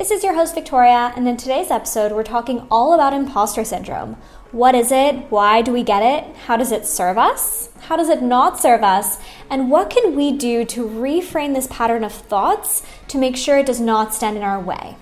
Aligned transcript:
This 0.00 0.10
is 0.10 0.24
your 0.24 0.32
host, 0.32 0.54
Victoria, 0.54 1.12
and 1.14 1.28
in 1.28 1.36
today's 1.36 1.70
episode, 1.70 2.12
we're 2.12 2.22
talking 2.22 2.66
all 2.70 2.94
about 2.94 3.12
imposter 3.12 3.66
syndrome. 3.66 4.16
What 4.50 4.74
is 4.74 4.90
it? 4.90 5.30
Why 5.30 5.60
do 5.60 5.74
we 5.74 5.82
get 5.82 6.02
it? 6.02 6.34
How 6.46 6.56
does 6.56 6.72
it 6.72 6.86
serve 6.86 7.18
us? 7.18 7.68
How 7.80 7.98
does 7.98 8.08
it 8.08 8.22
not 8.22 8.58
serve 8.58 8.82
us? 8.82 9.18
And 9.50 9.70
what 9.70 9.90
can 9.90 10.16
we 10.16 10.32
do 10.32 10.64
to 10.64 10.88
reframe 10.88 11.52
this 11.52 11.66
pattern 11.66 12.02
of 12.02 12.14
thoughts 12.14 12.82
to 13.08 13.18
make 13.18 13.36
sure 13.36 13.58
it 13.58 13.66
does 13.66 13.78
not 13.78 14.14
stand 14.14 14.38
in 14.38 14.42
our 14.42 14.58
way? 14.58 14.96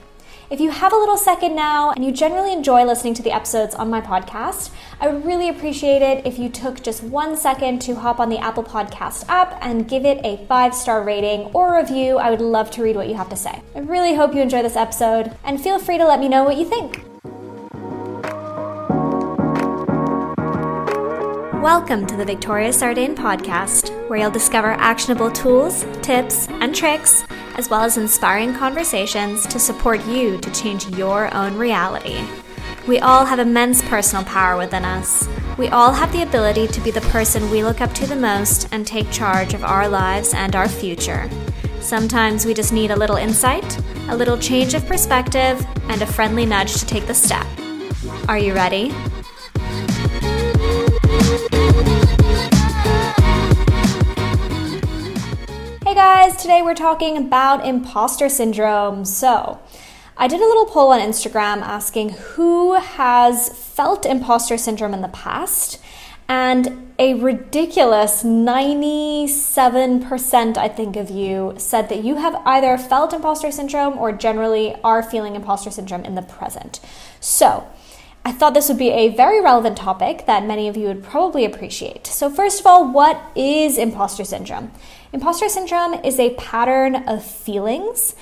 If 0.51 0.63
you 0.63 0.71
have 0.71 0.95
a 0.95 0.97
little 0.97 1.19
second 1.19 1.55
now 1.55 1.91
and 1.91 2.03
you 2.03 2.11
generally 2.11 2.55
enjoy 2.55 2.83
listening 2.83 3.13
to 3.15 3.23
the 3.23 3.33
episodes 3.33 3.75
on 3.75 3.91
my 3.91 4.01
podcast, 4.01 4.71
I 4.99 5.07
would 5.07 5.27
really 5.27 5.51
appreciate 5.51 6.01
it 6.01 6.27
if 6.27 6.39
you 6.39 6.49
took 6.49 6.83
just 6.83 7.03
one 7.03 7.37
second 7.37 7.83
to 7.83 7.97
hop 7.97 8.19
on 8.19 8.31
the 8.31 8.39
Apple 8.39 8.65
Podcast 8.65 9.27
app 9.29 9.59
and 9.61 9.87
give 9.87 10.07
it 10.07 10.25
a 10.25 10.43
five 10.47 10.75
star 10.75 11.05
rating 11.05 11.51
or 11.53 11.77
review. 11.77 12.17
I 12.17 12.31
would 12.31 12.41
love 12.41 12.71
to 12.71 12.83
read 12.83 12.97
what 12.97 13.09
you 13.09 13.15
have 13.15 13.29
to 13.29 13.37
say. 13.37 13.61
I 13.75 13.81
really 13.81 14.15
hope 14.15 14.35
you 14.35 14.41
enjoy 14.41 14.63
this 14.63 14.75
episode 14.75 15.37
and 15.45 15.61
feel 15.61 15.79
free 15.79 15.99
to 15.99 16.07
let 16.07 16.19
me 16.19 16.31
know 16.31 16.45
what 16.45 16.57
you 16.57 16.65
think. 16.65 17.05
Welcome 21.63 22.07
to 22.07 22.17
the 22.17 22.25
Victoria 22.25 22.71
Sardain 22.71 23.15
podcast, 23.15 23.91
where 24.09 24.19
you'll 24.19 24.31
discover 24.31 24.69
actionable 24.69 25.31
tools, 25.31 25.85
tips, 26.01 26.49
and 26.49 26.75
tricks 26.75 27.25
as 27.59 27.69
well 27.69 27.83
as 27.83 27.99
inspiring 27.99 28.55
conversations 28.55 29.45
to 29.49 29.59
support 29.59 30.03
you 30.07 30.39
to 30.39 30.51
change 30.53 30.89
your 30.97 31.35
own 31.35 31.57
reality. 31.57 32.25
We 32.87 33.01
all 33.01 33.27
have 33.27 33.41
immense 33.41 33.83
personal 33.83 34.25
power 34.25 34.57
within 34.57 34.85
us. 34.85 35.29
We 35.59 35.69
all 35.69 35.93
have 35.93 36.13
the 36.13 36.23
ability 36.23 36.69
to 36.69 36.81
be 36.81 36.93
the 36.93 37.03
person 37.13 37.51
we 37.51 37.65
look 37.65 37.81
up 37.81 37.93
to 37.95 38.07
the 38.07 38.17
most 38.17 38.69
and 38.73 38.87
take 38.87 39.11
charge 39.11 39.55
of 39.55 39.65
our 39.65 39.89
lives 39.89 40.33
and 40.33 40.55
our 40.55 40.69
future. 40.69 41.29
Sometimes 41.81 42.47
we 42.47 42.55
just 42.55 42.73
need 42.73 42.93
a 42.93 42.97
little 42.97 43.17
insight, 43.17 43.79
a 44.09 44.17
little 44.17 44.39
change 44.39 44.75
of 44.75 44.87
perspective, 44.87 45.67
and 45.89 46.01
a 46.01 46.07
friendly 46.07 46.47
nudge 46.47 46.75
to 46.77 46.87
take 46.87 47.07
the 47.07 47.15
step. 47.15 47.47
Are 48.29 48.39
you 48.39 48.55
ready? 48.55 48.95
Guys, 55.99 56.37
today 56.37 56.63
we're 56.63 56.75
talking 56.75 57.17
about 57.17 57.67
imposter 57.67 58.29
syndrome. 58.29 59.05
So, 59.05 59.59
I 60.17 60.29
did 60.29 60.41
a 60.41 60.45
little 60.45 60.67
poll 60.67 60.93
on 60.93 61.01
Instagram 61.01 61.61
asking 61.61 62.11
who 62.11 62.75
has 62.75 63.49
felt 63.49 64.07
imposter 64.07 64.57
syndrome 64.57 64.95
in 64.95 65.03
the 65.03 65.09
past, 65.09 65.81
and 66.29 66.95
a 67.01 67.15
ridiculous 67.15 68.23
97%, 68.23 70.57
I 70.57 70.69
think, 70.69 70.95
of 70.95 71.11
you 71.11 71.55
said 71.59 71.89
that 71.89 72.05
you 72.05 72.15
have 72.15 72.41
either 72.47 72.79
felt 72.79 73.13
imposter 73.13 73.51
syndrome 73.51 73.99
or 73.99 74.13
generally 74.13 74.77
are 74.85 75.03
feeling 75.03 75.35
imposter 75.35 75.73
syndrome 75.73 76.05
in 76.05 76.15
the 76.15 76.23
present. 76.23 76.79
So, 77.19 77.67
I 78.25 78.31
thought 78.31 78.55
this 78.55 78.69
would 78.69 78.79
be 78.79 78.91
a 78.91 79.09
very 79.09 79.41
relevant 79.41 79.77
topic 79.77 80.27
that 80.27 80.47
many 80.47 80.69
of 80.69 80.77
you 80.77 80.87
would 80.87 81.03
probably 81.03 81.45
appreciate. 81.45 82.07
So, 82.07 82.31
first 82.31 82.61
of 82.61 82.67
all, 82.67 82.89
what 82.89 83.21
is 83.35 83.79
imposter 83.79 84.23
syndrome? 84.23 84.71
Imposter 85.11 85.49
syndrome 85.49 85.95
is 86.05 86.19
a 86.19 86.35
pattern 86.35 86.97
of 87.09 87.25
feelings 87.25 88.15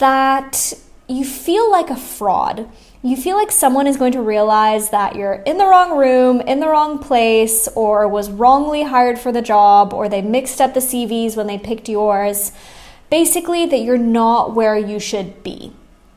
that 0.00 0.72
you 1.06 1.24
feel 1.24 1.70
like 1.70 1.90
a 1.90 1.96
fraud. 1.96 2.68
You 3.02 3.16
feel 3.16 3.36
like 3.36 3.52
someone 3.52 3.86
is 3.86 3.96
going 3.96 4.12
to 4.12 4.20
realize 4.20 4.90
that 4.90 5.14
you're 5.14 5.34
in 5.34 5.58
the 5.58 5.66
wrong 5.66 5.96
room, 5.96 6.40
in 6.40 6.58
the 6.58 6.66
wrong 6.66 6.98
place, 6.98 7.68
or 7.76 8.08
was 8.08 8.30
wrongly 8.30 8.82
hired 8.82 9.20
for 9.20 9.30
the 9.30 9.40
job, 9.40 9.94
or 9.94 10.08
they 10.08 10.20
mixed 10.20 10.60
up 10.60 10.74
the 10.74 10.80
CVs 10.80 11.36
when 11.36 11.46
they 11.46 11.56
picked 11.56 11.88
yours. 11.88 12.50
Basically, 13.10 13.64
that 13.66 13.78
you're 13.78 13.96
not 13.96 14.56
where 14.56 14.76
you 14.76 14.98
should 14.98 15.44
be. 15.44 15.72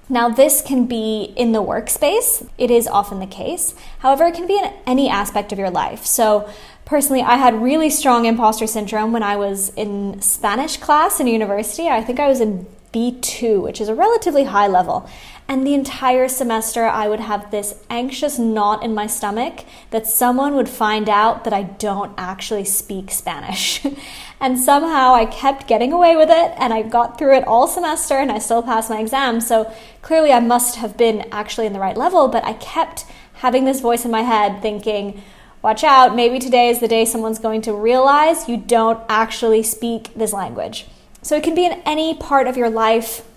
Now, 0.09 0.27
this 0.27 0.61
can 0.61 0.87
be 0.87 1.31
in 1.37 1.51
the 1.51 1.63
workspace, 1.63 2.49
it 2.57 2.69
is 2.69 2.87
often 2.87 3.19
the 3.19 3.27
case. 3.27 3.75
However, 3.99 4.25
it 4.25 4.33
can 4.33 4.47
be 4.47 4.57
in 4.57 4.73
any 4.85 5.07
aspect 5.07 5.53
of 5.53 5.59
your 5.59 5.69
life. 5.69 6.05
So, 6.05 6.49
personally, 6.85 7.21
I 7.21 7.35
had 7.35 7.61
really 7.61 7.89
strong 7.89 8.25
imposter 8.25 8.67
syndrome 8.67 9.11
when 9.11 9.23
I 9.23 9.35
was 9.35 9.69
in 9.75 10.21
Spanish 10.21 10.77
class 10.77 11.19
in 11.19 11.27
university. 11.27 11.87
I 11.87 12.03
think 12.03 12.19
I 12.19 12.27
was 12.27 12.41
in 12.41 12.67
B2, 12.93 13.61
which 13.61 13.79
is 13.79 13.89
a 13.89 13.95
relatively 13.95 14.45
high 14.45 14.67
level. 14.67 15.09
And 15.47 15.67
the 15.67 15.73
entire 15.73 16.27
semester, 16.27 16.85
I 16.85 17.09
would 17.09 17.19
have 17.19 17.51
this 17.51 17.83
anxious 17.89 18.39
knot 18.39 18.83
in 18.83 18.93
my 18.93 19.07
stomach 19.07 19.65
that 19.89 20.07
someone 20.07 20.55
would 20.55 20.69
find 20.69 21.09
out 21.09 21.43
that 21.43 21.53
I 21.53 21.63
don't 21.63 22.13
actually 22.17 22.63
speak 22.63 23.11
Spanish. 23.11 23.85
and 24.39 24.57
somehow 24.57 25.13
I 25.13 25.25
kept 25.25 25.67
getting 25.67 25.91
away 25.91 26.15
with 26.15 26.29
it, 26.29 26.53
and 26.57 26.73
I 26.73 26.83
got 26.83 27.17
through 27.17 27.35
it 27.35 27.47
all 27.47 27.67
semester, 27.67 28.15
and 28.15 28.31
I 28.31 28.39
still 28.39 28.63
passed 28.63 28.89
my 28.89 28.99
exam. 28.99 29.41
So 29.41 29.73
clearly, 30.01 30.31
I 30.31 30.39
must 30.39 30.77
have 30.77 30.95
been 30.95 31.27
actually 31.31 31.67
in 31.67 31.73
the 31.73 31.79
right 31.79 31.97
level, 31.97 32.27
but 32.29 32.45
I 32.45 32.53
kept 32.53 33.05
having 33.33 33.65
this 33.65 33.81
voice 33.81 34.05
in 34.05 34.11
my 34.11 34.21
head 34.21 34.61
thinking, 34.61 35.21
watch 35.61 35.83
out, 35.83 36.15
maybe 36.15 36.39
today 36.39 36.69
is 36.69 36.79
the 36.79 36.87
day 36.87 37.05
someone's 37.05 37.39
going 37.39 37.61
to 37.63 37.73
realize 37.73 38.49
you 38.49 38.57
don't 38.57 39.01
actually 39.07 39.63
speak 39.63 40.13
this 40.13 40.33
language. 40.33 40.87
So 41.21 41.35
it 41.35 41.43
can 41.43 41.55
be 41.55 41.65
in 41.65 41.81
any 41.85 42.15
part 42.15 42.47
of 42.47 42.57
your 42.57 42.69
life. 42.69 43.27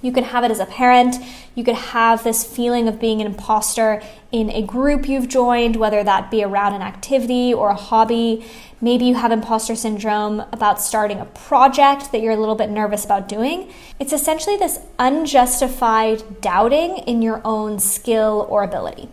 You 0.00 0.12
can 0.12 0.24
have 0.24 0.44
it 0.44 0.50
as 0.50 0.60
a 0.60 0.66
parent. 0.66 1.16
You 1.54 1.64
could 1.64 1.74
have 1.74 2.22
this 2.22 2.44
feeling 2.44 2.88
of 2.88 3.00
being 3.00 3.20
an 3.20 3.26
imposter 3.26 4.02
in 4.30 4.50
a 4.50 4.62
group 4.62 5.08
you've 5.08 5.28
joined, 5.28 5.76
whether 5.76 6.04
that 6.04 6.30
be 6.30 6.44
around 6.44 6.74
an 6.74 6.82
activity 6.82 7.54
or 7.54 7.70
a 7.70 7.74
hobby. 7.74 8.44
Maybe 8.80 9.06
you 9.06 9.14
have 9.14 9.32
imposter 9.32 9.74
syndrome 9.74 10.40
about 10.52 10.80
starting 10.80 11.20
a 11.20 11.24
project 11.24 12.12
that 12.12 12.20
you're 12.20 12.34
a 12.34 12.36
little 12.36 12.54
bit 12.54 12.68
nervous 12.68 13.04
about 13.04 13.28
doing. 13.28 13.72
It's 13.98 14.12
essentially 14.12 14.56
this 14.56 14.78
unjustified 14.98 16.40
doubting 16.42 16.98
in 16.98 17.22
your 17.22 17.40
own 17.44 17.78
skill 17.78 18.46
or 18.50 18.62
ability. 18.62 19.08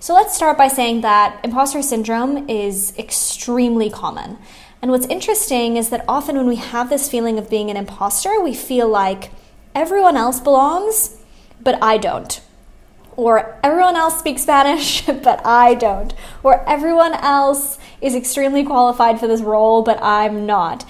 So 0.00 0.14
let's 0.14 0.34
start 0.34 0.56
by 0.56 0.68
saying 0.68 1.00
that 1.00 1.40
imposter 1.42 1.82
syndrome 1.82 2.48
is 2.48 2.96
extremely 2.96 3.90
common. 3.90 4.38
And 4.80 4.92
what's 4.92 5.06
interesting 5.06 5.76
is 5.76 5.90
that 5.90 6.04
often 6.06 6.36
when 6.36 6.46
we 6.46 6.54
have 6.54 6.88
this 6.88 7.10
feeling 7.10 7.36
of 7.36 7.50
being 7.50 7.68
an 7.68 7.76
imposter, 7.76 8.40
we 8.40 8.54
feel 8.54 8.88
like 8.88 9.32
everyone 9.74 10.16
else 10.16 10.38
belongs, 10.38 11.18
but 11.60 11.82
I 11.82 11.98
don't. 11.98 12.40
Or 13.16 13.58
everyone 13.64 13.96
else 13.96 14.20
speaks 14.20 14.42
Spanish, 14.42 15.02
but 15.06 15.44
I 15.44 15.74
don't. 15.74 16.14
Or 16.44 16.62
everyone 16.68 17.14
else 17.14 17.76
is 18.00 18.14
extremely 18.14 18.64
qualified 18.64 19.18
for 19.18 19.26
this 19.26 19.40
role, 19.40 19.82
but 19.82 20.00
I'm 20.00 20.46
not. 20.46 20.84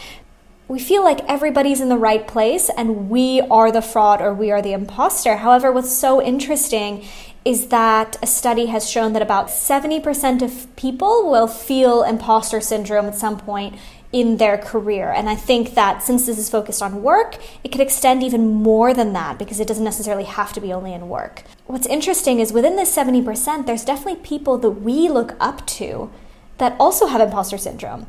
We 0.68 0.78
feel 0.78 1.02
like 1.02 1.20
everybody's 1.20 1.80
in 1.80 1.88
the 1.88 1.96
right 1.96 2.28
place 2.28 2.68
and 2.68 3.08
we 3.08 3.40
are 3.40 3.72
the 3.72 3.80
fraud 3.80 4.20
or 4.20 4.34
we 4.34 4.50
are 4.50 4.60
the 4.60 4.74
imposter. 4.74 5.36
However, 5.36 5.72
what's 5.72 5.90
so 5.90 6.20
interesting 6.20 7.06
is 7.48 7.68
that 7.68 8.18
a 8.22 8.26
study 8.26 8.66
has 8.66 8.90
shown 8.90 9.14
that 9.14 9.22
about 9.22 9.48
70% 9.48 10.42
of 10.42 10.76
people 10.76 11.30
will 11.30 11.46
feel 11.46 12.02
imposter 12.02 12.60
syndrome 12.60 13.06
at 13.06 13.14
some 13.14 13.38
point 13.38 13.74
in 14.12 14.36
their 14.36 14.58
career. 14.58 15.10
And 15.10 15.30
I 15.30 15.34
think 15.34 15.72
that 15.74 16.02
since 16.02 16.26
this 16.26 16.36
is 16.36 16.50
focused 16.50 16.82
on 16.82 17.02
work, 17.02 17.38
it 17.64 17.72
could 17.72 17.80
extend 17.80 18.22
even 18.22 18.52
more 18.52 18.92
than 18.92 19.14
that 19.14 19.38
because 19.38 19.60
it 19.60 19.66
doesn't 19.66 19.82
necessarily 19.82 20.24
have 20.24 20.52
to 20.52 20.60
be 20.60 20.74
only 20.74 20.92
in 20.92 21.08
work. 21.08 21.42
What's 21.64 21.86
interesting 21.86 22.38
is 22.38 22.52
within 22.52 22.76
this 22.76 22.94
70%, 22.94 23.64
there's 23.64 23.82
definitely 23.82 24.22
people 24.22 24.58
that 24.58 24.82
we 24.82 25.08
look 25.08 25.34
up 25.40 25.66
to 25.78 26.10
that 26.58 26.76
also 26.78 27.06
have 27.06 27.22
imposter 27.22 27.56
syndrome. 27.56 28.06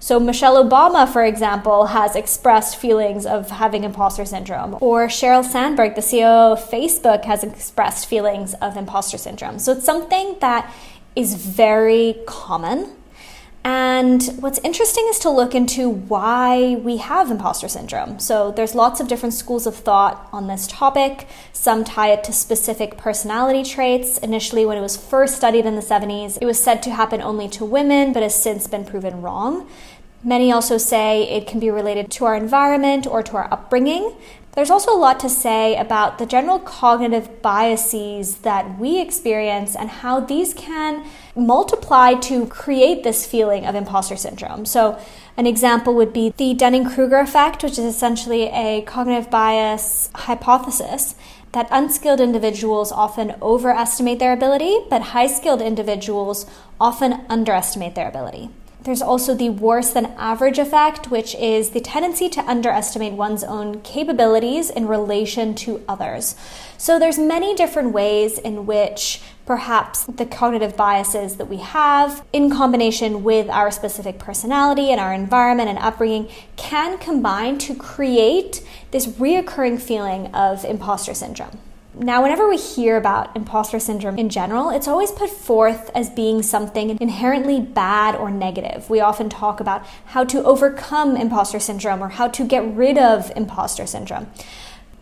So, 0.00 0.20
Michelle 0.20 0.62
Obama, 0.62 1.12
for 1.12 1.24
example, 1.24 1.86
has 1.86 2.14
expressed 2.14 2.76
feelings 2.76 3.26
of 3.26 3.50
having 3.50 3.82
imposter 3.82 4.24
syndrome. 4.24 4.78
Or 4.80 5.08
Sheryl 5.08 5.44
Sandberg, 5.44 5.96
the 5.96 6.00
CEO 6.00 6.52
of 6.52 6.70
Facebook, 6.70 7.24
has 7.24 7.42
expressed 7.42 8.06
feelings 8.06 8.54
of 8.54 8.76
imposter 8.76 9.18
syndrome. 9.18 9.58
So, 9.58 9.72
it's 9.72 9.84
something 9.84 10.36
that 10.40 10.72
is 11.16 11.34
very 11.34 12.16
common. 12.26 12.92
And 13.64 14.22
what's 14.40 14.58
interesting 14.60 15.06
is 15.10 15.18
to 15.20 15.30
look 15.30 15.54
into 15.54 15.88
why 15.88 16.76
we 16.76 16.98
have 16.98 17.30
imposter 17.30 17.68
syndrome. 17.68 18.18
So, 18.18 18.52
there's 18.52 18.74
lots 18.74 19.00
of 19.00 19.08
different 19.08 19.34
schools 19.34 19.66
of 19.66 19.74
thought 19.74 20.28
on 20.32 20.46
this 20.46 20.66
topic. 20.66 21.26
Some 21.52 21.84
tie 21.84 22.12
it 22.12 22.24
to 22.24 22.32
specific 22.32 22.96
personality 22.96 23.64
traits. 23.64 24.18
Initially, 24.18 24.64
when 24.64 24.78
it 24.78 24.82
was 24.82 24.96
first 24.96 25.36
studied 25.36 25.66
in 25.66 25.74
the 25.74 25.82
70s, 25.82 26.38
it 26.40 26.46
was 26.46 26.62
said 26.62 26.82
to 26.84 26.90
happen 26.90 27.20
only 27.20 27.48
to 27.50 27.64
women, 27.64 28.12
but 28.12 28.22
has 28.22 28.40
since 28.40 28.66
been 28.66 28.84
proven 28.84 29.20
wrong. 29.20 29.68
Many 30.24 30.50
also 30.50 30.78
say 30.78 31.28
it 31.28 31.46
can 31.46 31.60
be 31.60 31.70
related 31.70 32.10
to 32.12 32.24
our 32.24 32.34
environment 32.34 33.06
or 33.06 33.22
to 33.22 33.36
our 33.36 33.52
upbringing. 33.52 34.16
There's 34.58 34.70
also 34.70 34.92
a 34.92 34.98
lot 34.98 35.20
to 35.20 35.28
say 35.28 35.76
about 35.76 36.18
the 36.18 36.26
general 36.26 36.58
cognitive 36.58 37.42
biases 37.42 38.38
that 38.38 38.76
we 38.76 39.00
experience 39.00 39.76
and 39.76 39.88
how 39.88 40.18
these 40.18 40.52
can 40.52 41.06
multiply 41.36 42.14
to 42.14 42.44
create 42.46 43.04
this 43.04 43.24
feeling 43.24 43.66
of 43.66 43.76
imposter 43.76 44.16
syndrome. 44.16 44.66
So, 44.66 44.98
an 45.36 45.46
example 45.46 45.94
would 45.94 46.12
be 46.12 46.34
the 46.36 46.54
Dunning 46.54 46.84
Kruger 46.90 47.20
effect, 47.20 47.62
which 47.62 47.78
is 47.78 47.84
essentially 47.84 48.48
a 48.48 48.82
cognitive 48.82 49.30
bias 49.30 50.10
hypothesis 50.12 51.14
that 51.52 51.68
unskilled 51.70 52.20
individuals 52.20 52.90
often 52.90 53.36
overestimate 53.40 54.18
their 54.18 54.32
ability, 54.32 54.76
but 54.90 55.14
high 55.14 55.28
skilled 55.28 55.62
individuals 55.62 56.46
often 56.80 57.24
underestimate 57.28 57.94
their 57.94 58.08
ability 58.08 58.50
There's 58.88 59.02
also 59.02 59.34
the 59.34 59.50
worse 59.50 59.90
than 59.90 60.06
average 60.16 60.58
effect, 60.58 61.10
which 61.10 61.34
is 61.34 61.70
the 61.70 61.80
tendency 61.82 62.30
to 62.30 62.40
underestimate 62.48 63.12
one's 63.12 63.44
own 63.44 63.82
capabilities 63.82 64.70
in 64.70 64.88
relation 64.88 65.54
to 65.56 65.84
others. 65.86 66.34
So 66.78 66.98
there's 66.98 67.18
many 67.18 67.54
different 67.54 67.92
ways 67.92 68.38
in 68.38 68.64
which 68.64 69.20
perhaps 69.44 70.04
the 70.04 70.24
cognitive 70.24 70.74
biases 70.74 71.36
that 71.36 71.48
we 71.50 71.58
have 71.58 72.24
in 72.32 72.48
combination 72.48 73.22
with 73.22 73.50
our 73.50 73.70
specific 73.70 74.18
personality 74.18 74.90
and 74.90 74.98
our 74.98 75.12
environment 75.12 75.68
and 75.68 75.78
upbringing 75.80 76.30
can 76.56 76.96
combine 76.96 77.58
to 77.58 77.74
create 77.74 78.66
this 78.90 79.06
reoccurring 79.06 79.78
feeling 79.78 80.34
of 80.34 80.64
imposter 80.64 81.12
syndrome. 81.12 81.58
Now, 82.00 82.22
whenever 82.22 82.48
we 82.48 82.56
hear 82.56 82.96
about 82.96 83.34
imposter 83.34 83.80
syndrome 83.80 84.18
in 84.18 84.28
general, 84.28 84.70
it's 84.70 84.86
always 84.86 85.10
put 85.10 85.30
forth 85.30 85.90
as 85.96 86.08
being 86.08 86.44
something 86.44 86.96
inherently 87.00 87.60
bad 87.60 88.14
or 88.14 88.30
negative. 88.30 88.88
We 88.88 89.00
often 89.00 89.28
talk 89.28 89.58
about 89.58 89.84
how 90.06 90.22
to 90.24 90.44
overcome 90.44 91.16
imposter 91.16 91.58
syndrome 91.58 92.00
or 92.00 92.10
how 92.10 92.28
to 92.28 92.44
get 92.44 92.64
rid 92.72 92.98
of 92.98 93.32
imposter 93.34 93.84
syndrome. 93.84 94.30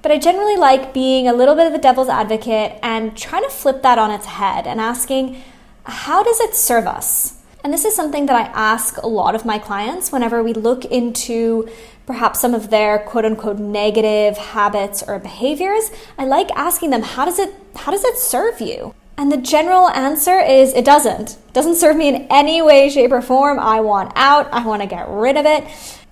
But 0.00 0.10
I 0.10 0.18
generally 0.18 0.56
like 0.56 0.94
being 0.94 1.28
a 1.28 1.34
little 1.34 1.54
bit 1.54 1.66
of 1.66 1.74
the 1.74 1.78
devil's 1.78 2.08
advocate 2.08 2.78
and 2.82 3.14
trying 3.14 3.42
to 3.42 3.50
flip 3.50 3.82
that 3.82 3.98
on 3.98 4.10
its 4.10 4.24
head 4.24 4.66
and 4.66 4.80
asking, 4.80 5.42
how 5.84 6.22
does 6.22 6.40
it 6.40 6.54
serve 6.54 6.86
us? 6.86 7.42
And 7.62 7.74
this 7.74 7.84
is 7.84 7.94
something 7.94 8.26
that 8.26 8.36
I 8.36 8.46
ask 8.52 8.96
a 8.98 9.08
lot 9.08 9.34
of 9.34 9.44
my 9.44 9.58
clients 9.58 10.12
whenever 10.12 10.42
we 10.42 10.54
look 10.54 10.86
into 10.86 11.68
perhaps 12.06 12.40
some 12.40 12.54
of 12.54 12.70
their 12.70 12.98
quote 13.00 13.24
unquote 13.24 13.58
negative 13.58 14.38
habits 14.38 15.02
or 15.02 15.18
behaviors, 15.18 15.90
I 16.16 16.24
like 16.24 16.50
asking 16.52 16.90
them, 16.90 17.02
how 17.02 17.24
does 17.24 17.38
it, 17.38 17.52
how 17.74 17.92
does 17.92 18.04
it 18.04 18.16
serve 18.16 18.60
you? 18.60 18.94
And 19.18 19.32
the 19.32 19.38
general 19.38 19.88
answer 19.88 20.38
is 20.38 20.74
it 20.74 20.84
doesn't. 20.84 21.32
It 21.32 21.52
doesn't 21.52 21.76
serve 21.76 21.96
me 21.96 22.08
in 22.08 22.26
any 22.30 22.60
way, 22.60 22.90
shape, 22.90 23.12
or 23.12 23.22
form. 23.22 23.58
I 23.58 23.80
want 23.80 24.12
out. 24.14 24.48
I 24.52 24.64
want 24.66 24.82
to 24.82 24.88
get 24.88 25.08
rid 25.08 25.36
of 25.36 25.46
it. 25.46 25.64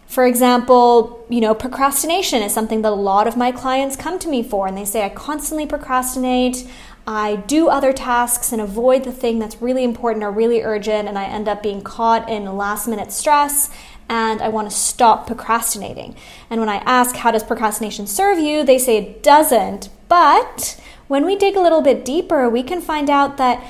For 0.06 0.26
example, 0.26 1.26
you 1.29 1.41
know, 1.41 1.55
procrastination 1.55 2.43
is 2.43 2.55
something 2.55 2.82
that 2.82 2.93
a 2.93 2.94
lot 2.94 3.26
of 3.26 3.37
my 3.37 3.52
clients 3.52 3.96
come 3.96 4.19
to 4.20 4.29
me 4.29 4.43
for, 4.43 4.67
and 4.67 4.76
they 4.76 4.85
say, 4.85 5.05
I 5.05 5.08
constantly 5.11 5.67
procrastinate. 5.67 6.67
I 7.06 7.37
do 7.37 7.69
other 7.69 7.93
tasks 7.93 8.52
and 8.52 8.62
avoid 8.62 9.05
the 9.05 9.12
thing 9.12 9.38
that's 9.38 9.61
really 9.61 9.85
important 9.85 10.25
or 10.25 10.31
really 10.31 10.62
urgent, 10.62 11.08
and 11.08 11.19
I 11.19 11.25
end 11.25 11.49
up 11.49 11.62
being 11.62 11.82
caught 11.82 12.31
in 12.31 12.56
last 12.56 12.87
minute 12.88 13.12
stress 13.12 13.70
and 14.08 14.40
I 14.40 14.48
want 14.48 14.70
to 14.70 14.76
stop 14.76 15.26
procrastinating. 15.26 16.16
And 16.50 16.60
when 16.60 16.68
I 16.68 16.76
ask, 16.78 17.16
how 17.16 17.30
does 17.30 17.42
procrastination 17.42 18.06
serve 18.06 18.38
you? 18.38 18.64
They 18.64 18.78
say 18.78 18.96
it 18.98 19.22
doesn't. 19.22 19.88
But 20.08 20.80
when 21.08 21.24
we 21.24 21.36
dig 21.36 21.56
a 21.56 21.62
little 21.62 21.82
bit 21.82 22.04
deeper, 22.04 22.48
we 22.48 22.62
can 22.62 22.80
find 22.80 23.10
out 23.10 23.36
that, 23.36 23.64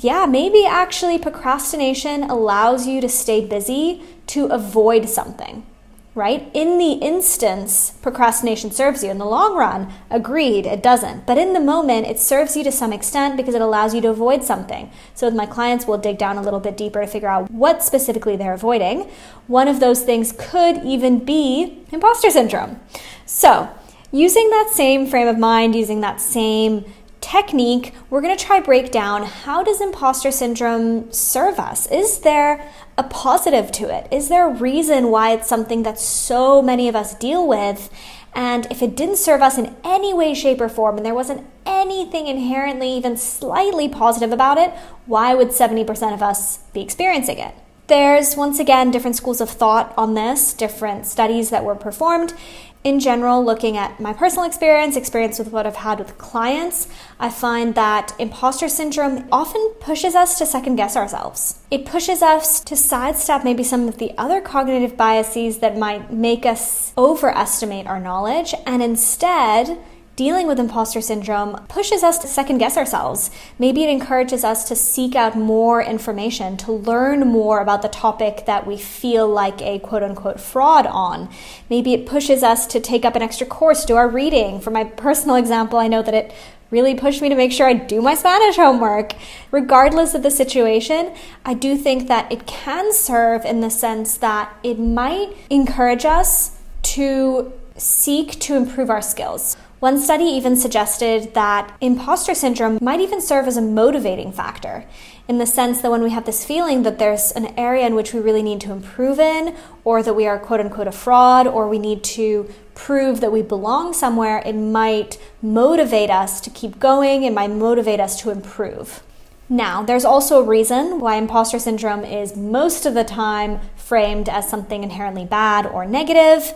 yeah, 0.00 0.26
maybe 0.26 0.64
actually 0.66 1.18
procrastination 1.18 2.24
allows 2.24 2.86
you 2.86 3.00
to 3.00 3.08
stay 3.08 3.44
busy 3.44 4.02
to 4.28 4.46
avoid 4.46 5.08
something 5.08 5.66
right? 6.14 6.48
In 6.54 6.78
the 6.78 6.92
instance, 6.92 7.90
procrastination 8.00 8.70
serves 8.70 9.02
you. 9.02 9.10
In 9.10 9.18
the 9.18 9.24
long 9.24 9.56
run, 9.56 9.92
agreed, 10.10 10.64
it 10.64 10.82
doesn't. 10.82 11.26
But 11.26 11.38
in 11.38 11.54
the 11.54 11.60
moment, 11.60 12.06
it 12.06 12.20
serves 12.20 12.56
you 12.56 12.62
to 12.64 12.70
some 12.70 12.92
extent 12.92 13.36
because 13.36 13.54
it 13.54 13.60
allows 13.60 13.94
you 13.94 14.00
to 14.02 14.10
avoid 14.10 14.44
something. 14.44 14.90
So 15.14 15.26
with 15.26 15.34
my 15.34 15.46
clients, 15.46 15.86
we'll 15.86 15.98
dig 15.98 16.18
down 16.18 16.38
a 16.38 16.42
little 16.42 16.60
bit 16.60 16.76
deeper 16.76 17.00
to 17.00 17.06
figure 17.06 17.28
out 17.28 17.50
what 17.50 17.82
specifically 17.82 18.36
they're 18.36 18.54
avoiding. 18.54 19.10
One 19.48 19.66
of 19.66 19.80
those 19.80 20.04
things 20.04 20.32
could 20.38 20.84
even 20.84 21.24
be 21.24 21.84
imposter 21.90 22.30
syndrome. 22.30 22.78
So, 23.26 23.68
using 24.12 24.48
that 24.50 24.70
same 24.72 25.08
frame 25.08 25.26
of 25.26 25.38
mind, 25.38 25.74
using 25.74 26.00
that 26.02 26.20
same 26.20 26.84
technique, 27.24 27.94
we're 28.10 28.20
going 28.20 28.36
to 28.36 28.44
try 28.44 28.60
break 28.60 28.92
down 28.92 29.22
how 29.22 29.64
does 29.64 29.80
imposter 29.80 30.30
syndrome 30.30 31.10
serve 31.10 31.58
us? 31.58 31.86
Is 31.86 32.18
there 32.18 32.70
a 32.98 33.02
positive 33.02 33.72
to 33.72 33.88
it? 33.88 34.06
Is 34.12 34.28
there 34.28 34.46
a 34.46 34.52
reason 34.52 35.10
why 35.10 35.32
it's 35.32 35.48
something 35.48 35.84
that 35.84 35.98
so 35.98 36.60
many 36.60 36.86
of 36.86 36.94
us 36.94 37.14
deal 37.14 37.46
with? 37.46 37.90
And 38.34 38.66
if 38.70 38.82
it 38.82 38.94
didn't 38.94 39.16
serve 39.16 39.40
us 39.40 39.56
in 39.56 39.74
any 39.84 40.12
way, 40.12 40.34
shape, 40.34 40.60
or 40.60 40.68
form, 40.68 40.96
and 40.96 41.06
there 41.06 41.14
wasn't 41.14 41.46
anything 41.64 42.26
inherently 42.26 42.90
even 42.90 43.16
slightly 43.16 43.88
positive 43.88 44.32
about 44.32 44.58
it, 44.58 44.70
why 45.06 45.34
would 45.34 45.48
70% 45.48 46.12
of 46.12 46.22
us 46.22 46.58
be 46.74 46.82
experiencing 46.82 47.38
it? 47.38 47.54
There's 47.86 48.36
once 48.36 48.58
again 48.58 48.90
different 48.90 49.16
schools 49.16 49.40
of 49.40 49.50
thought 49.50 49.94
on 49.96 50.14
this, 50.14 50.52
different 50.52 51.06
studies 51.06 51.50
that 51.50 51.64
were 51.64 51.74
performed, 51.74 52.34
in 52.84 53.00
general, 53.00 53.42
looking 53.42 53.78
at 53.78 53.98
my 53.98 54.12
personal 54.12 54.44
experience, 54.44 54.94
experience 54.94 55.38
with 55.38 55.48
what 55.48 55.66
I've 55.66 55.76
had 55.76 55.98
with 55.98 56.18
clients, 56.18 56.86
I 57.18 57.30
find 57.30 57.74
that 57.74 58.14
imposter 58.18 58.68
syndrome 58.68 59.26
often 59.32 59.70
pushes 59.80 60.14
us 60.14 60.36
to 60.38 60.44
second 60.44 60.76
guess 60.76 60.94
ourselves. 60.94 61.60
It 61.70 61.86
pushes 61.86 62.20
us 62.20 62.60
to 62.60 62.76
sidestep 62.76 63.42
maybe 63.42 63.64
some 63.64 63.88
of 63.88 63.96
the 63.96 64.12
other 64.18 64.42
cognitive 64.42 64.98
biases 64.98 65.58
that 65.58 65.78
might 65.78 66.12
make 66.12 66.44
us 66.44 66.92
overestimate 66.98 67.86
our 67.86 67.98
knowledge 67.98 68.54
and 68.66 68.82
instead 68.82 69.78
dealing 70.16 70.46
with 70.46 70.60
imposter 70.60 71.00
syndrome 71.00 71.56
pushes 71.66 72.02
us 72.02 72.18
to 72.18 72.28
second 72.28 72.58
guess 72.58 72.76
ourselves. 72.76 73.30
Maybe 73.58 73.82
it 73.82 73.90
encourages 73.90 74.44
us 74.44 74.66
to 74.68 74.76
seek 74.76 75.16
out 75.16 75.36
more 75.36 75.82
information, 75.82 76.56
to 76.58 76.72
learn 76.72 77.26
more 77.26 77.60
about 77.60 77.82
the 77.82 77.88
topic 77.88 78.46
that 78.46 78.66
we 78.66 78.76
feel 78.76 79.28
like 79.28 79.60
a 79.62 79.80
quote 79.80 80.02
unquote 80.02 80.40
fraud 80.40 80.86
on. 80.86 81.28
Maybe 81.68 81.94
it 81.94 82.06
pushes 82.06 82.42
us 82.42 82.66
to 82.68 82.80
take 82.80 83.04
up 83.04 83.16
an 83.16 83.22
extra 83.22 83.46
course, 83.46 83.84
do 83.84 83.96
our 83.96 84.08
reading. 84.08 84.60
For 84.60 84.70
my 84.70 84.84
personal 84.84 85.36
example, 85.36 85.78
I 85.78 85.88
know 85.88 86.02
that 86.02 86.14
it 86.14 86.32
really 86.70 86.94
pushed 86.94 87.22
me 87.22 87.28
to 87.28 87.36
make 87.36 87.52
sure 87.52 87.68
I 87.68 87.74
do 87.74 88.02
my 88.02 88.14
Spanish 88.14 88.56
homework. 88.56 89.14
Regardless 89.50 90.14
of 90.14 90.22
the 90.22 90.30
situation, 90.30 91.14
I 91.44 91.54
do 91.54 91.76
think 91.76 92.08
that 92.08 92.30
it 92.32 92.46
can 92.46 92.92
serve 92.92 93.44
in 93.44 93.60
the 93.60 93.70
sense 93.70 94.16
that 94.18 94.52
it 94.62 94.78
might 94.78 95.36
encourage 95.50 96.04
us 96.04 96.58
to 96.82 97.52
seek 97.76 98.38
to 98.40 98.56
improve 98.56 98.90
our 98.90 99.02
skills. 99.02 99.56
One 99.84 99.98
study 99.98 100.24
even 100.24 100.56
suggested 100.56 101.34
that 101.34 101.76
imposter 101.78 102.34
syndrome 102.34 102.78
might 102.80 103.00
even 103.00 103.20
serve 103.20 103.46
as 103.46 103.58
a 103.58 103.60
motivating 103.60 104.32
factor 104.32 104.86
in 105.28 105.36
the 105.36 105.44
sense 105.44 105.82
that 105.82 105.90
when 105.90 106.02
we 106.02 106.08
have 106.08 106.24
this 106.24 106.42
feeling 106.42 106.84
that 106.84 106.98
there's 106.98 107.32
an 107.32 107.52
area 107.58 107.86
in 107.86 107.94
which 107.94 108.14
we 108.14 108.20
really 108.20 108.42
need 108.42 108.62
to 108.62 108.72
improve 108.72 109.18
in, 109.20 109.54
or 109.84 110.02
that 110.02 110.14
we 110.14 110.26
are 110.26 110.38
quote 110.38 110.60
unquote 110.60 110.86
a 110.86 110.90
fraud, 110.90 111.46
or 111.46 111.68
we 111.68 111.78
need 111.78 112.02
to 112.02 112.48
prove 112.74 113.20
that 113.20 113.30
we 113.30 113.42
belong 113.42 113.92
somewhere, 113.92 114.42
it 114.46 114.54
might 114.54 115.18
motivate 115.42 116.08
us 116.08 116.40
to 116.40 116.48
keep 116.48 116.80
going, 116.80 117.22
it 117.22 117.34
might 117.34 117.50
motivate 117.50 118.00
us 118.00 118.18
to 118.22 118.30
improve. 118.30 119.02
Now, 119.50 119.82
there's 119.82 120.06
also 120.06 120.40
a 120.40 120.48
reason 120.48 120.98
why 120.98 121.16
imposter 121.16 121.58
syndrome 121.58 122.06
is 122.06 122.34
most 122.34 122.86
of 122.86 122.94
the 122.94 123.04
time 123.04 123.60
framed 123.76 124.30
as 124.30 124.48
something 124.48 124.82
inherently 124.82 125.26
bad 125.26 125.66
or 125.66 125.84
negative. 125.84 126.54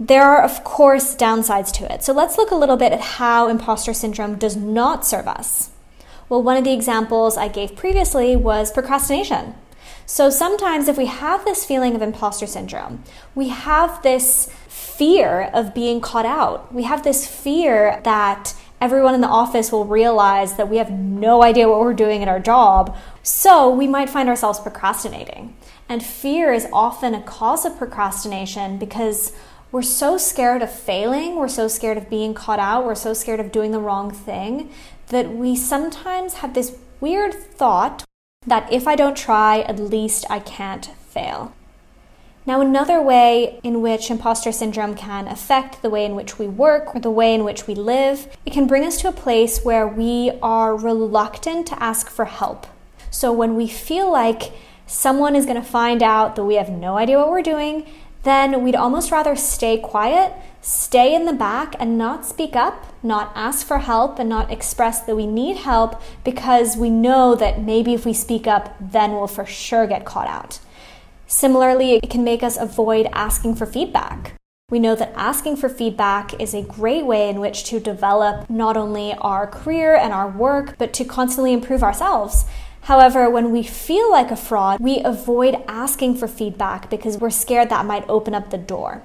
There 0.00 0.22
are, 0.22 0.42
of 0.42 0.62
course, 0.62 1.16
downsides 1.16 1.72
to 1.74 1.92
it. 1.92 2.04
So 2.04 2.12
let's 2.12 2.38
look 2.38 2.52
a 2.52 2.56
little 2.56 2.76
bit 2.76 2.92
at 2.92 3.00
how 3.00 3.48
imposter 3.48 3.92
syndrome 3.92 4.36
does 4.36 4.56
not 4.56 5.04
serve 5.04 5.26
us. 5.26 5.70
Well, 6.28 6.42
one 6.42 6.56
of 6.56 6.64
the 6.64 6.72
examples 6.72 7.36
I 7.36 7.48
gave 7.48 7.74
previously 7.74 8.36
was 8.36 8.70
procrastination. 8.70 9.54
So 10.06 10.30
sometimes, 10.30 10.88
if 10.88 10.96
we 10.96 11.06
have 11.06 11.44
this 11.44 11.64
feeling 11.64 11.94
of 11.94 12.02
imposter 12.02 12.46
syndrome, 12.46 13.02
we 13.34 13.48
have 13.48 14.02
this 14.02 14.50
fear 14.68 15.50
of 15.52 15.74
being 15.74 16.00
caught 16.00 16.26
out. 16.26 16.72
We 16.72 16.84
have 16.84 17.02
this 17.02 17.26
fear 17.26 18.00
that 18.04 18.54
everyone 18.80 19.14
in 19.14 19.20
the 19.20 19.26
office 19.26 19.72
will 19.72 19.84
realize 19.84 20.56
that 20.56 20.68
we 20.68 20.76
have 20.76 20.90
no 20.90 21.42
idea 21.42 21.68
what 21.68 21.80
we're 21.80 21.92
doing 21.92 22.22
at 22.22 22.28
our 22.28 22.40
job. 22.40 22.96
So 23.22 23.68
we 23.68 23.88
might 23.88 24.10
find 24.10 24.28
ourselves 24.28 24.60
procrastinating. 24.60 25.56
And 25.88 26.04
fear 26.04 26.52
is 26.52 26.68
often 26.72 27.14
a 27.14 27.22
cause 27.22 27.64
of 27.64 27.76
procrastination 27.78 28.78
because 28.78 29.32
we're 29.70 29.82
so 29.82 30.16
scared 30.16 30.62
of 30.62 30.72
failing, 30.72 31.36
we're 31.36 31.48
so 31.48 31.68
scared 31.68 31.98
of 31.98 32.08
being 32.08 32.34
caught 32.34 32.58
out, 32.58 32.86
we're 32.86 32.94
so 32.94 33.12
scared 33.12 33.40
of 33.40 33.52
doing 33.52 33.70
the 33.70 33.80
wrong 33.80 34.10
thing 34.10 34.70
that 35.08 35.30
we 35.34 35.54
sometimes 35.54 36.34
have 36.34 36.54
this 36.54 36.76
weird 37.00 37.34
thought 37.34 38.04
that 38.46 38.70
if 38.72 38.88
I 38.88 38.96
don't 38.96 39.16
try, 39.16 39.60
at 39.60 39.78
least 39.78 40.24
I 40.30 40.38
can't 40.38 40.86
fail. 40.86 41.54
Now, 42.46 42.62
another 42.62 43.02
way 43.02 43.60
in 43.62 43.82
which 43.82 44.10
imposter 44.10 44.52
syndrome 44.52 44.94
can 44.94 45.28
affect 45.28 45.82
the 45.82 45.90
way 45.90 46.06
in 46.06 46.14
which 46.14 46.38
we 46.38 46.48
work 46.48 46.94
or 46.94 47.00
the 47.00 47.10
way 47.10 47.34
in 47.34 47.44
which 47.44 47.66
we 47.66 47.74
live, 47.74 48.26
it 48.46 48.54
can 48.54 48.66
bring 48.66 48.84
us 48.84 48.98
to 49.02 49.08
a 49.08 49.12
place 49.12 49.62
where 49.62 49.86
we 49.86 50.32
are 50.40 50.74
reluctant 50.74 51.66
to 51.66 51.82
ask 51.82 52.08
for 52.08 52.24
help. 52.24 52.66
So, 53.10 53.32
when 53.32 53.54
we 53.54 53.68
feel 53.68 54.10
like 54.10 54.52
someone 54.86 55.36
is 55.36 55.44
going 55.44 55.60
to 55.60 55.68
find 55.68 56.02
out 56.02 56.36
that 56.36 56.44
we 56.44 56.54
have 56.54 56.70
no 56.70 56.96
idea 56.96 57.18
what 57.18 57.30
we're 57.30 57.42
doing, 57.42 57.86
then 58.28 58.62
we'd 58.62 58.76
almost 58.76 59.10
rather 59.10 59.34
stay 59.34 59.78
quiet, 59.78 60.32
stay 60.60 61.14
in 61.14 61.24
the 61.24 61.32
back, 61.32 61.74
and 61.78 61.96
not 61.96 62.26
speak 62.26 62.54
up, 62.54 62.92
not 63.02 63.32
ask 63.34 63.66
for 63.66 63.78
help, 63.78 64.18
and 64.18 64.28
not 64.28 64.52
express 64.52 65.00
that 65.00 65.16
we 65.16 65.26
need 65.26 65.56
help 65.56 66.00
because 66.24 66.76
we 66.76 66.90
know 66.90 67.34
that 67.34 67.62
maybe 67.62 67.94
if 67.94 68.04
we 68.04 68.12
speak 68.12 68.46
up, 68.46 68.76
then 68.80 69.12
we'll 69.12 69.26
for 69.26 69.46
sure 69.46 69.86
get 69.86 70.04
caught 70.04 70.28
out. 70.28 70.58
Similarly, 71.26 71.96
it 71.96 72.10
can 72.10 72.24
make 72.24 72.42
us 72.42 72.56
avoid 72.56 73.06
asking 73.12 73.54
for 73.54 73.66
feedback. 73.66 74.34
We 74.70 74.78
know 74.78 74.94
that 74.96 75.14
asking 75.16 75.56
for 75.56 75.70
feedback 75.70 76.38
is 76.38 76.52
a 76.52 76.62
great 76.62 77.06
way 77.06 77.30
in 77.30 77.40
which 77.40 77.64
to 77.64 77.80
develop 77.80 78.50
not 78.50 78.76
only 78.76 79.14
our 79.14 79.46
career 79.46 79.94
and 79.94 80.12
our 80.12 80.28
work, 80.28 80.76
but 80.76 80.92
to 80.94 81.06
constantly 81.06 81.54
improve 81.54 81.82
ourselves. 81.82 82.44
However, 82.82 83.28
when 83.28 83.50
we 83.52 83.62
feel 83.62 84.10
like 84.10 84.30
a 84.30 84.36
fraud, 84.36 84.80
we 84.80 85.02
avoid 85.04 85.62
asking 85.68 86.16
for 86.16 86.26
feedback 86.26 86.88
because 86.88 87.18
we're 87.18 87.30
scared 87.30 87.68
that 87.68 87.86
might 87.86 88.08
open 88.08 88.34
up 88.34 88.50
the 88.50 88.58
door. 88.58 89.02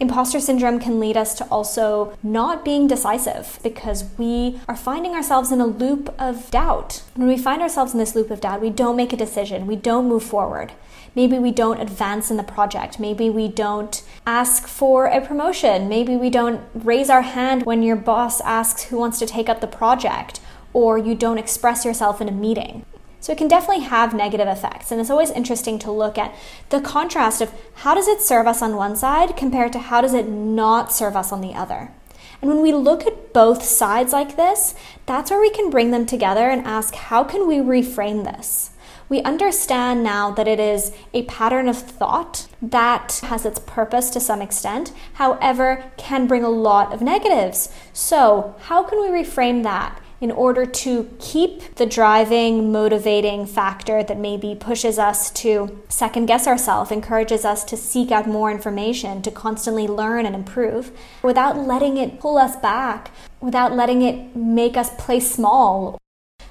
Imposter 0.00 0.40
syndrome 0.40 0.80
can 0.80 0.98
lead 0.98 1.16
us 1.16 1.34
to 1.36 1.44
also 1.44 2.18
not 2.22 2.64
being 2.64 2.88
decisive 2.88 3.60
because 3.62 4.04
we 4.18 4.60
are 4.68 4.76
finding 4.76 5.14
ourselves 5.14 5.52
in 5.52 5.60
a 5.60 5.66
loop 5.66 6.12
of 6.18 6.50
doubt. 6.50 7.02
When 7.14 7.28
we 7.28 7.38
find 7.38 7.62
ourselves 7.62 7.92
in 7.92 8.00
this 8.00 8.16
loop 8.16 8.30
of 8.30 8.40
doubt, 8.40 8.60
we 8.60 8.70
don't 8.70 8.96
make 8.96 9.12
a 9.12 9.16
decision, 9.16 9.68
we 9.68 9.76
don't 9.76 10.08
move 10.08 10.24
forward. 10.24 10.72
Maybe 11.14 11.38
we 11.38 11.52
don't 11.52 11.80
advance 11.80 12.28
in 12.30 12.36
the 12.36 12.42
project. 12.42 12.98
Maybe 12.98 13.30
we 13.30 13.46
don't 13.46 14.02
ask 14.26 14.66
for 14.66 15.06
a 15.06 15.20
promotion. 15.20 15.88
Maybe 15.88 16.16
we 16.16 16.28
don't 16.28 16.60
raise 16.74 17.08
our 17.08 17.22
hand 17.22 17.64
when 17.64 17.84
your 17.84 17.94
boss 17.94 18.40
asks 18.40 18.84
who 18.84 18.98
wants 18.98 19.20
to 19.20 19.26
take 19.26 19.48
up 19.48 19.60
the 19.60 19.68
project, 19.68 20.40
or 20.72 20.98
you 20.98 21.14
don't 21.14 21.38
express 21.38 21.84
yourself 21.84 22.20
in 22.20 22.28
a 22.28 22.32
meeting. 22.32 22.84
So 23.24 23.32
it 23.32 23.38
can 23.38 23.48
definitely 23.48 23.84
have 23.84 24.12
negative 24.12 24.48
effects. 24.48 24.92
And 24.92 25.00
it's 25.00 25.08
always 25.08 25.30
interesting 25.30 25.78
to 25.78 25.90
look 25.90 26.18
at 26.18 26.34
the 26.68 26.82
contrast 26.82 27.40
of 27.40 27.50
how 27.76 27.94
does 27.94 28.06
it 28.06 28.20
serve 28.20 28.46
us 28.46 28.60
on 28.60 28.76
one 28.76 28.96
side 28.96 29.34
compared 29.34 29.72
to 29.72 29.78
how 29.78 30.02
does 30.02 30.12
it 30.12 30.28
not 30.28 30.92
serve 30.92 31.16
us 31.16 31.32
on 31.32 31.40
the 31.40 31.54
other. 31.54 31.90
And 32.42 32.50
when 32.50 32.60
we 32.60 32.70
look 32.70 33.06
at 33.06 33.32
both 33.32 33.62
sides 33.62 34.12
like 34.12 34.36
this, 34.36 34.74
that's 35.06 35.30
where 35.30 35.40
we 35.40 35.48
can 35.48 35.70
bring 35.70 35.90
them 35.90 36.04
together 36.04 36.50
and 36.50 36.66
ask 36.66 36.94
how 36.94 37.24
can 37.24 37.48
we 37.48 37.56
reframe 37.60 38.24
this? 38.24 38.72
We 39.08 39.22
understand 39.22 40.04
now 40.04 40.30
that 40.32 40.46
it 40.46 40.60
is 40.60 40.92
a 41.14 41.22
pattern 41.22 41.66
of 41.66 41.78
thought 41.78 42.46
that 42.60 43.22
has 43.24 43.46
its 43.46 43.58
purpose 43.58 44.10
to 44.10 44.20
some 44.20 44.42
extent, 44.42 44.92
however, 45.14 45.90
can 45.96 46.26
bring 46.26 46.44
a 46.44 46.50
lot 46.50 46.92
of 46.92 47.00
negatives. 47.00 47.70
So, 47.94 48.54
how 48.64 48.82
can 48.82 49.00
we 49.00 49.08
reframe 49.08 49.62
that? 49.62 49.98
In 50.24 50.30
order 50.30 50.64
to 50.64 51.14
keep 51.18 51.74
the 51.74 51.84
driving, 51.84 52.72
motivating 52.72 53.44
factor 53.44 54.02
that 54.02 54.16
maybe 54.16 54.54
pushes 54.54 54.98
us 54.98 55.30
to 55.30 55.82
second 55.90 56.24
guess 56.24 56.46
ourselves, 56.46 56.90
encourages 56.90 57.44
us 57.44 57.62
to 57.62 57.76
seek 57.76 58.10
out 58.10 58.26
more 58.26 58.50
information, 58.50 59.20
to 59.20 59.30
constantly 59.30 59.86
learn 59.86 60.24
and 60.24 60.34
improve, 60.34 60.90
without 61.22 61.58
letting 61.58 61.98
it 61.98 62.18
pull 62.18 62.38
us 62.38 62.56
back, 62.56 63.10
without 63.42 63.76
letting 63.76 64.00
it 64.00 64.34
make 64.34 64.78
us 64.78 64.88
play 64.96 65.20
small. 65.20 65.98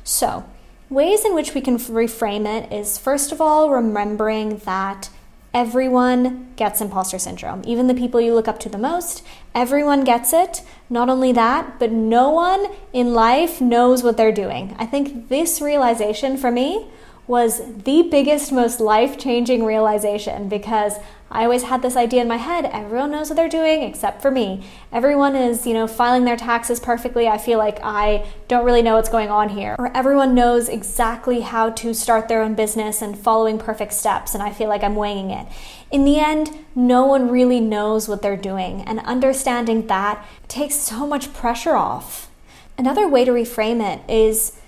So, 0.03 0.45
ways 0.91 1.25
in 1.25 1.33
which 1.33 1.55
we 1.55 1.61
can 1.61 1.79
reframe 1.79 2.45
it 2.45 2.71
is 2.71 2.99
first 2.99 3.31
of 3.31 3.41
all, 3.41 3.71
remembering 3.71 4.57
that 4.65 5.09
Everyone 5.53 6.51
gets 6.55 6.81
imposter 6.81 7.19
syndrome. 7.19 7.62
Even 7.65 7.88
the 7.88 7.93
people 7.93 8.19
you 8.19 8.33
look 8.33 8.48
up 8.48 8.60
to 8.60 8.69
the 8.69 8.77
most, 8.77 9.24
everyone 9.53 10.03
gets 10.03 10.33
it. 10.33 10.63
Not 10.89 11.10
only 11.10 11.31
that, 11.31 11.77
but 11.77 11.91
no 11.91 12.31
one 12.31 12.65
in 12.91 13.13
life 13.13 13.62
knows 13.62 14.01
what 14.01 14.17
they're 14.17 14.31
doing. 14.31 14.75
I 14.79 14.88
think 14.88 15.29
this 15.29 15.62
realization 15.62 16.38
for 16.38 16.50
me 16.50 16.88
was 17.27 17.62
the 17.83 18.01
biggest, 18.10 18.51
most 18.51 18.79
life 18.79 19.17
changing 19.17 19.63
realization 19.63 20.50
because 20.50 20.93
I 21.33 21.43
always 21.43 21.63
had 21.63 21.81
this 21.81 21.97
idea 21.97 22.21
in 22.21 22.27
my 22.27 22.37
head 22.37 22.65
everyone 22.65 23.11
knows 23.11 23.29
what 23.29 23.35
they're 23.35 23.49
doing 23.49 23.81
except 23.81 24.21
for 24.21 24.29
me. 24.29 24.63
Everyone 24.91 25.35
is, 25.35 25.65
you 25.65 25.73
know, 25.73 25.87
filing 25.87 26.25
their 26.25 26.37
taxes 26.37 26.79
perfectly. 26.79 27.27
I 27.27 27.39
feel 27.39 27.57
like 27.57 27.79
I 27.83 28.25
don't 28.47 28.63
really 28.63 28.83
know 28.83 28.95
what's 28.95 29.09
going 29.09 29.29
on 29.29 29.49
here. 29.49 29.75
Or 29.79 29.95
everyone 29.97 30.35
knows 30.35 30.69
exactly 30.69 31.41
how 31.41 31.71
to 31.71 31.93
start 31.93 32.27
their 32.27 32.43
own 32.43 32.53
business 32.53 33.01
and 33.01 33.17
following 33.17 33.57
perfect 33.57 33.93
steps, 33.93 34.35
and 34.35 34.43
I 34.43 34.51
feel 34.51 34.69
like 34.69 34.83
I'm 34.83 34.95
winging 34.95 35.31
it. 35.31 35.47
In 35.89 36.05
the 36.05 36.19
end, 36.19 36.51
no 36.75 37.05
one 37.05 37.31
really 37.31 37.59
knows 37.59 38.07
what 38.07 38.21
they're 38.21 38.37
doing, 38.37 38.81
and 38.81 38.99
understanding 38.99 39.87
that 39.87 40.23
takes 40.47 40.75
so 40.75 41.07
much 41.07 41.33
pressure 41.33 41.75
off. 41.75 42.29
Another 42.77 43.07
way 43.07 43.25
to 43.25 43.31
reframe 43.31 43.81
it 43.81 44.07
is 44.07 44.59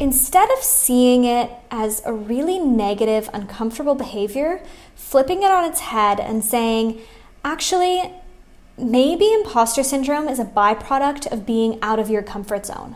instead 0.00 0.48
of 0.50 0.58
seeing 0.58 1.24
it 1.24 1.50
as 1.70 2.02
a 2.04 2.12
really 2.12 2.58
negative, 2.58 3.28
uncomfortable 3.32 3.94
behavior, 3.94 4.62
flipping 5.08 5.42
it 5.42 5.50
on 5.50 5.64
its 5.64 5.80
head 5.80 6.20
and 6.20 6.44
saying, 6.44 7.00
actually, 7.42 8.12
maybe 8.76 9.32
imposter 9.32 9.82
syndrome 9.82 10.28
is 10.28 10.38
a 10.38 10.44
byproduct 10.44 11.26
of 11.32 11.46
being 11.46 11.78
out 11.80 11.98
of 11.98 12.10
your 12.10 12.22
comfort 12.22 12.66
zone. 12.66 12.94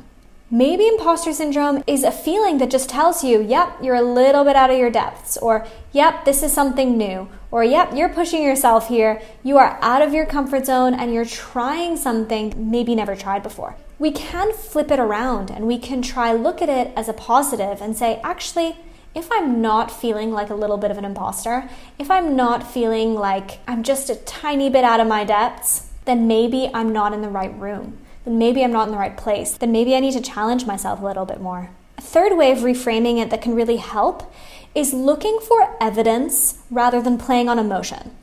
Maybe 0.51 0.87
imposter 0.87 1.33
syndrome 1.33 1.83
is 1.87 2.05
a 2.05 2.13
feeling 2.13 2.59
that 2.59 2.71
just 2.71 2.91
tells 2.91 3.25
you, 3.25 3.41
yep, 3.41 3.79
you're 3.83 3.95
a 3.95 4.03
little 4.03 4.45
bit 4.45 4.57
out 4.57 4.69
of 4.69 4.79
your 4.79 4.91
depths, 4.91 5.39
or 5.39 5.67
yep, 5.93 6.27
this 6.27 6.43
is 6.43 6.53
something 6.53 6.99
new, 6.99 7.31
or 7.51 7.65
yep, 7.65 7.95
you're 7.95 8.11
pushing 8.11 8.43
yourself 8.43 8.89
here, 8.89 9.23
you 9.43 9.57
are 9.57 9.79
out 9.81 10.03
of 10.03 10.13
your 10.13 10.27
comfort 10.27 10.67
zone 10.67 10.93
and 10.93 11.15
you're 11.15 11.25
trying 11.25 11.97
something 11.97 12.53
maybe 12.59 12.95
never 12.95 13.17
tried 13.17 13.43
before. 13.43 13.75
We 13.99 14.11
can 14.11 14.53
flip 14.53 14.91
it 14.91 15.01
around 15.01 15.51
and 15.51 15.67
we 15.67 15.79
can 15.79 16.03
try 16.03 16.35
look 16.35 16.61
at 16.61 16.69
it 16.69 16.93
as 16.95 17.09
a 17.09 17.15
positive 17.15 17.81
and 17.81 17.97
say, 17.97 18.21
actually, 18.23 18.77
if 19.15 19.31
I'm 19.31 19.61
not 19.61 19.91
feeling 19.91 20.33
like 20.33 20.51
a 20.51 20.55
little 20.55 20.79
bit 20.79 20.91
of 20.91 20.99
an 20.99 21.05
imposter, 21.05 21.69
if 21.99 22.11
I'm 22.11 22.35
not 22.35 22.67
feeling 22.67 23.15
like 23.15 23.59
I'm 23.69 23.83
just 23.83 24.09
a 24.09 24.17
tiny 24.17 24.71
bit 24.71 24.85
out 24.85 25.01
of 25.01 25.07
my 25.07 25.25
depths, 25.25 25.91
then 26.05 26.27
maybe 26.27 26.71
I'm 26.73 26.93
not 26.93 27.13
in 27.13 27.23
the 27.23 27.29
right 27.29 27.57
room. 27.59 27.99
Then 28.25 28.39
maybe 28.39 28.65
I'm 28.65 28.73
not 28.73 28.89
in 28.89 28.93
the 28.93 28.99
right 28.99 29.17
place. 29.17 29.53
Then 29.53 29.73
maybe 29.73 29.95
I 29.95 30.01
need 30.01 30.13
to 30.13 30.21
challenge 30.21 30.67
myself 30.67 31.01
a 31.01 31.05
little 31.05 31.27
bit 31.27 31.41
more. 31.41 31.71
A 31.99 32.03
third 32.03 32.37
way 32.37 32.53
of 32.53 32.59
reframing 32.59 33.21
it 33.23 33.31
that 33.31 33.43
can 33.43 33.55
really 33.55 33.77
help 33.77 34.33
is 34.75 34.95
looking 34.95 35.39
for 35.41 35.77
evidence 35.81 36.63
rather 36.71 37.03
than 37.03 37.19
playing 37.19 37.49
on 37.49 37.59
emotion. 37.59 38.17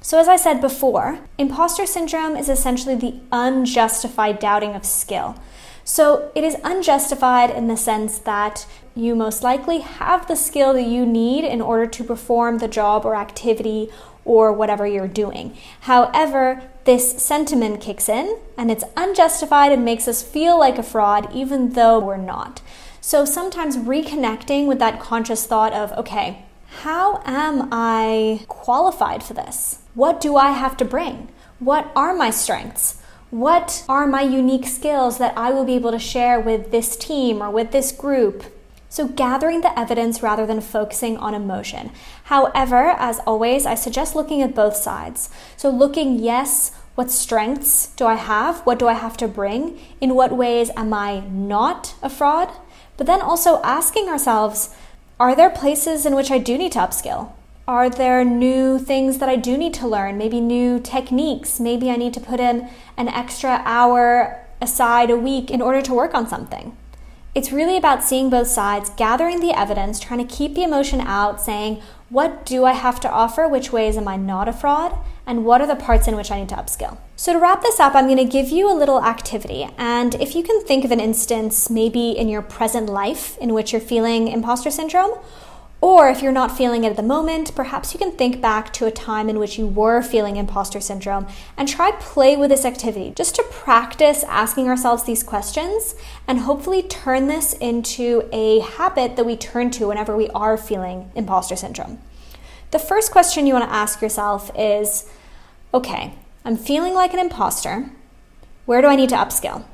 So, 0.00 0.18
as 0.18 0.26
I 0.26 0.34
said 0.34 0.60
before, 0.60 1.20
imposter 1.38 1.86
syndrome 1.86 2.36
is 2.36 2.48
essentially 2.48 2.96
the 2.96 3.20
unjustified 3.30 4.40
doubting 4.40 4.74
of 4.74 4.84
skill. 4.84 5.36
So 5.84 6.30
it 6.34 6.44
is 6.44 6.56
unjustified 6.62 7.50
in 7.50 7.68
the 7.68 7.76
sense 7.76 8.18
that 8.18 8.66
you 8.94 9.14
most 9.14 9.42
likely 9.42 9.80
have 9.80 10.28
the 10.28 10.36
skill 10.36 10.72
that 10.74 10.82
you 10.82 11.04
need 11.04 11.44
in 11.44 11.60
order 11.60 11.86
to 11.86 12.04
perform 12.04 12.58
the 12.58 12.68
job 12.68 13.04
or 13.04 13.16
activity 13.16 13.90
or 14.24 14.52
whatever 14.52 14.86
you're 14.86 15.08
doing. 15.08 15.56
However, 15.80 16.62
this 16.84 17.22
sentiment 17.22 17.80
kicks 17.80 18.08
in 18.08 18.38
and 18.56 18.70
it's 18.70 18.84
unjustified 18.96 19.72
and 19.72 19.84
makes 19.84 20.06
us 20.06 20.22
feel 20.22 20.58
like 20.58 20.78
a 20.78 20.82
fraud 20.82 21.34
even 21.34 21.70
though 21.70 21.98
we're 21.98 22.16
not. 22.16 22.60
So 23.00 23.24
sometimes 23.24 23.76
reconnecting 23.76 24.66
with 24.66 24.78
that 24.78 25.00
conscious 25.00 25.44
thought 25.44 25.72
of, 25.72 25.90
okay, 25.92 26.44
how 26.82 27.20
am 27.24 27.68
I 27.72 28.44
qualified 28.46 29.22
for 29.22 29.34
this? 29.34 29.80
What 29.94 30.20
do 30.20 30.36
I 30.36 30.52
have 30.52 30.76
to 30.78 30.84
bring? 30.84 31.28
What 31.58 31.90
are 31.96 32.14
my 32.14 32.30
strengths? 32.30 33.01
What 33.32 33.86
are 33.88 34.06
my 34.06 34.20
unique 34.20 34.66
skills 34.66 35.16
that 35.16 35.32
I 35.38 35.52
will 35.52 35.64
be 35.64 35.74
able 35.74 35.92
to 35.92 35.98
share 35.98 36.38
with 36.38 36.70
this 36.70 36.96
team 36.96 37.40
or 37.40 37.50
with 37.50 37.70
this 37.70 37.90
group? 37.90 38.44
So, 38.90 39.08
gathering 39.08 39.62
the 39.62 39.76
evidence 39.76 40.22
rather 40.22 40.44
than 40.44 40.60
focusing 40.60 41.16
on 41.16 41.34
emotion. 41.34 41.92
However, 42.24 42.90
as 42.98 43.20
always, 43.20 43.64
I 43.64 43.74
suggest 43.74 44.14
looking 44.14 44.42
at 44.42 44.54
both 44.54 44.76
sides. 44.76 45.30
So, 45.56 45.70
looking, 45.70 46.18
yes, 46.18 46.72
what 46.94 47.10
strengths 47.10 47.86
do 47.96 48.04
I 48.04 48.16
have? 48.16 48.60
What 48.66 48.78
do 48.78 48.86
I 48.86 48.92
have 48.92 49.16
to 49.16 49.28
bring? 49.28 49.78
In 49.98 50.14
what 50.14 50.36
ways 50.36 50.70
am 50.76 50.92
I 50.92 51.20
not 51.20 51.94
a 52.02 52.10
fraud? 52.10 52.52
But 52.98 53.06
then 53.06 53.22
also 53.22 53.62
asking 53.62 54.10
ourselves, 54.10 54.76
are 55.18 55.34
there 55.34 55.48
places 55.48 56.04
in 56.04 56.14
which 56.14 56.30
I 56.30 56.36
do 56.36 56.58
need 56.58 56.72
to 56.72 56.80
upskill? 56.80 57.32
Are 57.68 57.88
there 57.88 58.24
new 58.24 58.76
things 58.80 59.18
that 59.18 59.28
I 59.28 59.36
do 59.36 59.56
need 59.56 59.72
to 59.74 59.86
learn? 59.86 60.18
Maybe 60.18 60.40
new 60.40 60.80
techniques. 60.80 61.60
Maybe 61.60 61.90
I 61.90 61.96
need 61.96 62.12
to 62.14 62.20
put 62.20 62.40
in 62.40 62.68
an 62.96 63.06
extra 63.06 63.62
hour 63.64 64.44
aside 64.60 65.10
a 65.10 65.16
week 65.16 65.48
in 65.48 65.62
order 65.62 65.80
to 65.82 65.94
work 65.94 66.12
on 66.12 66.26
something. 66.26 66.76
It's 67.36 67.52
really 67.52 67.76
about 67.76 68.02
seeing 68.02 68.28
both 68.28 68.48
sides, 68.48 68.90
gathering 68.90 69.40
the 69.40 69.56
evidence, 69.56 70.00
trying 70.00 70.26
to 70.26 70.34
keep 70.34 70.54
the 70.54 70.64
emotion 70.64 71.00
out, 71.00 71.40
saying, 71.40 71.80
what 72.10 72.44
do 72.44 72.64
I 72.64 72.72
have 72.72 72.98
to 73.00 73.10
offer? 73.10 73.48
Which 73.48 73.72
ways 73.72 73.96
am 73.96 74.06
I 74.06 74.16
not 74.16 74.48
a 74.48 74.52
fraud? 74.52 74.98
And 75.24 75.44
what 75.44 75.60
are 75.60 75.66
the 75.66 75.76
parts 75.76 76.08
in 76.08 76.16
which 76.16 76.30
I 76.32 76.40
need 76.40 76.50
to 76.50 76.56
upskill? 76.56 76.98
So, 77.16 77.32
to 77.32 77.38
wrap 77.38 77.62
this 77.62 77.80
up, 77.80 77.94
I'm 77.94 78.06
going 78.06 78.18
to 78.18 78.24
give 78.24 78.50
you 78.50 78.70
a 78.70 78.74
little 78.74 79.02
activity. 79.02 79.66
And 79.78 80.16
if 80.16 80.34
you 80.34 80.42
can 80.42 80.62
think 80.64 80.84
of 80.84 80.90
an 80.90 81.00
instance, 81.00 81.70
maybe 81.70 82.10
in 82.10 82.28
your 82.28 82.42
present 82.42 82.88
life, 82.88 83.38
in 83.38 83.54
which 83.54 83.72
you're 83.72 83.80
feeling 83.80 84.28
imposter 84.28 84.70
syndrome, 84.70 85.12
or 85.82 86.08
if 86.08 86.22
you're 86.22 86.30
not 86.30 86.56
feeling 86.56 86.84
it 86.84 86.90
at 86.90 86.96
the 86.96 87.02
moment, 87.02 87.56
perhaps 87.56 87.92
you 87.92 87.98
can 87.98 88.12
think 88.12 88.40
back 88.40 88.72
to 88.72 88.86
a 88.86 88.90
time 88.92 89.28
in 89.28 89.40
which 89.40 89.58
you 89.58 89.66
were 89.66 90.00
feeling 90.00 90.36
imposter 90.36 90.80
syndrome 90.80 91.26
and 91.56 91.68
try 91.68 91.90
play 91.98 92.36
with 92.36 92.50
this 92.50 92.64
activity 92.64 93.12
just 93.16 93.34
to 93.34 93.42
practice 93.50 94.22
asking 94.28 94.68
ourselves 94.68 95.02
these 95.02 95.24
questions 95.24 95.96
and 96.28 96.38
hopefully 96.38 96.84
turn 96.84 97.26
this 97.26 97.52
into 97.54 98.28
a 98.32 98.60
habit 98.60 99.16
that 99.16 99.26
we 99.26 99.36
turn 99.36 99.72
to 99.72 99.88
whenever 99.88 100.16
we 100.16 100.28
are 100.28 100.56
feeling 100.56 101.10
imposter 101.16 101.56
syndrome. 101.56 101.98
The 102.70 102.78
first 102.78 103.10
question 103.10 103.48
you 103.48 103.54
want 103.54 103.68
to 103.68 103.74
ask 103.74 104.00
yourself 104.00 104.52
is 104.56 105.10
okay, 105.74 106.14
I'm 106.44 106.56
feeling 106.56 106.94
like 106.94 107.12
an 107.12 107.18
imposter. 107.18 107.90
Where 108.66 108.82
do 108.82 108.86
I 108.86 108.94
need 108.94 109.08
to 109.08 109.16
upskill? 109.16 109.64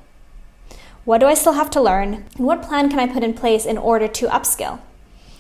What 1.05 1.19
do 1.19 1.27
I 1.27 1.35
still 1.35 1.53
have 1.53 1.69
to 1.71 1.83
learn? 1.83 2.25
And 2.37 2.47
what 2.47 2.63
plan 2.63 2.89
can 2.89 2.99
I 2.99 3.13
put 3.13 3.23
in 3.23 3.35
place 3.35 3.67
in 3.67 3.77
order 3.77 4.09
to 4.09 4.29
upskill? 4.29 4.81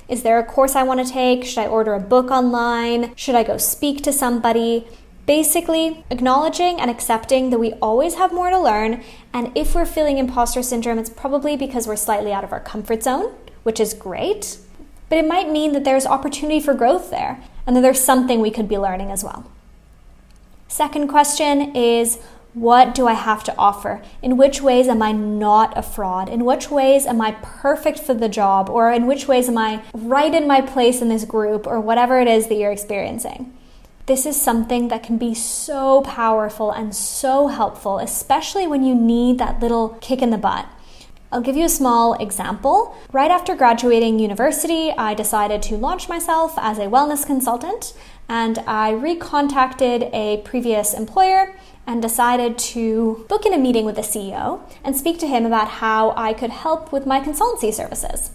Is 0.08 0.22
there 0.22 0.38
a 0.38 0.44
course 0.44 0.74
I 0.74 0.82
want 0.82 1.06
to 1.06 1.12
take? 1.12 1.44
Should 1.44 1.58
I 1.58 1.66
order 1.66 1.94
a 1.94 2.00
book 2.00 2.30
online? 2.30 3.14
Should 3.14 3.34
I 3.34 3.42
go 3.42 3.58
speak 3.58 4.02
to 4.04 4.12
somebody? 4.12 4.86
Basically, 5.26 6.04
acknowledging 6.10 6.80
and 6.80 6.90
accepting 6.90 7.50
that 7.50 7.58
we 7.58 7.74
always 7.74 8.14
have 8.14 8.32
more 8.32 8.48
to 8.48 8.58
learn, 8.58 9.04
and 9.32 9.52
if 9.54 9.74
we're 9.74 9.84
feeling 9.84 10.16
imposter 10.16 10.62
syndrome, 10.62 10.98
it's 10.98 11.10
probably 11.10 11.54
because 11.54 11.86
we're 11.86 11.96
slightly 11.96 12.32
out 12.32 12.44
of 12.44 12.52
our 12.52 12.60
comfort 12.60 13.02
zone 13.02 13.34
which 13.68 13.80
is 13.80 13.92
great, 13.92 14.56
but 15.10 15.18
it 15.18 15.28
might 15.28 15.50
mean 15.50 15.72
that 15.72 15.84
there's 15.84 16.06
opportunity 16.06 16.58
for 16.58 16.72
growth 16.72 17.10
there 17.10 17.44
and 17.66 17.76
that 17.76 17.82
there's 17.82 18.00
something 18.00 18.40
we 18.40 18.50
could 18.50 18.66
be 18.66 18.78
learning 18.78 19.10
as 19.10 19.22
well. 19.22 19.50
Second 20.68 21.08
question 21.08 21.76
is 21.76 22.18
what 22.54 22.94
do 22.94 23.06
I 23.06 23.12
have 23.12 23.44
to 23.44 23.56
offer? 23.56 24.02
In 24.22 24.36
which 24.36 24.62
ways 24.62 24.88
am 24.88 25.02
I 25.02 25.12
not 25.12 25.76
a 25.76 25.82
fraud? 25.82 26.28
In 26.28 26.44
which 26.44 26.70
ways 26.70 27.06
am 27.06 27.20
I 27.20 27.32
perfect 27.42 27.98
for 27.98 28.14
the 28.14 28.28
job? 28.28 28.70
Or 28.70 28.90
in 28.90 29.06
which 29.06 29.28
ways 29.28 29.48
am 29.48 29.58
I 29.58 29.82
right 29.92 30.34
in 30.34 30.46
my 30.46 30.60
place 30.60 31.02
in 31.02 31.08
this 31.08 31.24
group 31.24 31.66
or 31.66 31.80
whatever 31.80 32.18
it 32.20 32.26
is 32.26 32.48
that 32.48 32.56
you're 32.56 32.72
experiencing? 32.72 33.54
This 34.06 34.24
is 34.24 34.40
something 34.40 34.88
that 34.88 35.02
can 35.02 35.18
be 35.18 35.34
so 35.34 36.00
powerful 36.00 36.70
and 36.70 36.96
so 36.96 37.48
helpful, 37.48 37.98
especially 37.98 38.66
when 38.66 38.82
you 38.82 38.94
need 38.94 39.38
that 39.38 39.60
little 39.60 39.90
kick 40.00 40.22
in 40.22 40.30
the 40.30 40.38
butt. 40.38 40.66
I'll 41.30 41.42
give 41.42 41.56
you 41.56 41.66
a 41.66 41.68
small 41.68 42.14
example. 42.14 42.96
Right 43.12 43.30
after 43.30 43.54
graduating 43.54 44.18
university, 44.18 44.92
I 44.92 45.12
decided 45.12 45.60
to 45.64 45.76
launch 45.76 46.08
myself 46.08 46.54
as 46.56 46.78
a 46.78 46.86
wellness 46.86 47.26
consultant 47.26 47.92
and 48.30 48.58
I 48.66 48.92
recontacted 48.92 50.10
a 50.14 50.42
previous 50.42 50.94
employer 50.94 51.54
and 51.88 52.02
decided 52.02 52.58
to 52.58 53.24
book 53.30 53.46
in 53.46 53.54
a 53.54 53.58
meeting 53.58 53.86
with 53.86 53.96
the 53.96 54.02
CEO 54.02 54.60
and 54.84 54.94
speak 54.94 55.18
to 55.18 55.26
him 55.26 55.46
about 55.46 55.68
how 55.68 56.12
I 56.16 56.34
could 56.34 56.50
help 56.50 56.92
with 56.92 57.06
my 57.06 57.18
consultancy 57.18 57.72
services. 57.72 58.30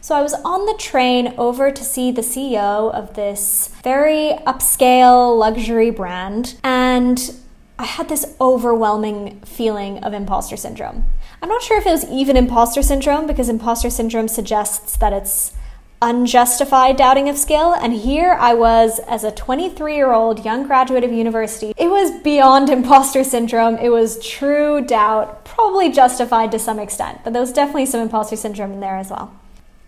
So 0.00 0.14
I 0.14 0.22
was 0.22 0.32
on 0.32 0.64
the 0.64 0.74
train 0.78 1.34
over 1.36 1.70
to 1.70 1.84
see 1.84 2.10
the 2.10 2.22
CEO 2.22 2.92
of 2.92 3.14
this 3.14 3.68
very 3.82 4.32
upscale 4.46 5.38
luxury 5.38 5.90
brand, 5.90 6.56
and 6.64 7.34
I 7.78 7.84
had 7.84 8.08
this 8.08 8.34
overwhelming 8.40 9.40
feeling 9.40 10.02
of 10.02 10.14
imposter 10.14 10.56
syndrome. 10.56 11.04
I'm 11.42 11.48
not 11.50 11.62
sure 11.62 11.78
if 11.78 11.86
it 11.86 11.90
was 11.90 12.06
even 12.06 12.38
imposter 12.38 12.82
syndrome 12.82 13.26
because 13.26 13.50
imposter 13.50 13.90
syndrome 13.90 14.28
suggests 14.28 14.96
that 14.96 15.12
it's 15.12 15.52
unjustified 16.04 16.96
doubting 16.96 17.30
of 17.30 17.38
skill. 17.38 17.72
And 17.72 17.94
here 17.94 18.36
I 18.38 18.52
was 18.52 19.00
as 19.08 19.24
a 19.24 19.32
23 19.32 19.96
year 19.96 20.12
old 20.12 20.44
young 20.44 20.66
graduate 20.66 21.02
of 21.02 21.10
university. 21.10 21.72
It 21.78 21.88
was 21.88 22.22
beyond 22.22 22.68
imposter 22.68 23.24
syndrome. 23.24 23.76
It 23.78 23.88
was 23.88 24.24
true 24.24 24.82
doubt, 24.84 25.44
probably 25.46 25.90
justified 25.90 26.52
to 26.52 26.58
some 26.58 26.78
extent, 26.78 27.20
but 27.24 27.32
there 27.32 27.40
was 27.40 27.52
definitely 27.52 27.86
some 27.86 28.00
imposter 28.00 28.36
syndrome 28.36 28.72
in 28.72 28.80
there 28.80 28.96
as 28.96 29.10
well. 29.10 29.34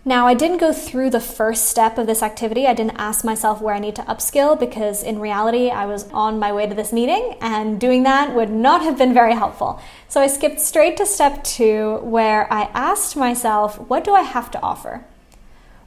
Now, 0.03 0.25
I 0.25 0.35
didn't 0.35 0.59
go 0.59 0.71
through 0.71 1.09
the 1.09 1.19
first 1.19 1.65
step 1.65 1.97
of 1.97 2.07
this 2.07 2.23
activity. 2.23 2.65
I 2.65 2.73
didn't 2.73 2.97
ask 2.97 3.25
myself 3.25 3.61
where 3.61 3.75
I 3.75 3.79
need 3.79 3.97
to 3.97 4.03
upskill 4.03 4.57
because 4.57 5.03
in 5.03 5.19
reality, 5.19 5.69
I 5.69 5.85
was 5.85 6.09
on 6.11 6.39
my 6.39 6.53
way 6.53 6.65
to 6.65 6.73
this 6.73 6.93
meeting 6.93 7.35
and 7.41 7.77
doing 7.77 8.03
that 8.03 8.33
would 8.33 8.49
not 8.49 8.81
have 8.83 8.97
been 8.97 9.13
very 9.13 9.33
helpful. 9.33 9.81
So 10.07 10.21
I 10.21 10.27
skipped 10.27 10.61
straight 10.61 10.95
to 10.97 11.05
step 11.05 11.43
two 11.43 11.97
where 11.97 12.51
I 12.51 12.69
asked 12.73 13.17
myself, 13.17 13.77
what 13.89 14.05
do 14.05 14.15
I 14.15 14.21
have 14.21 14.49
to 14.51 14.61
offer? 14.61 15.03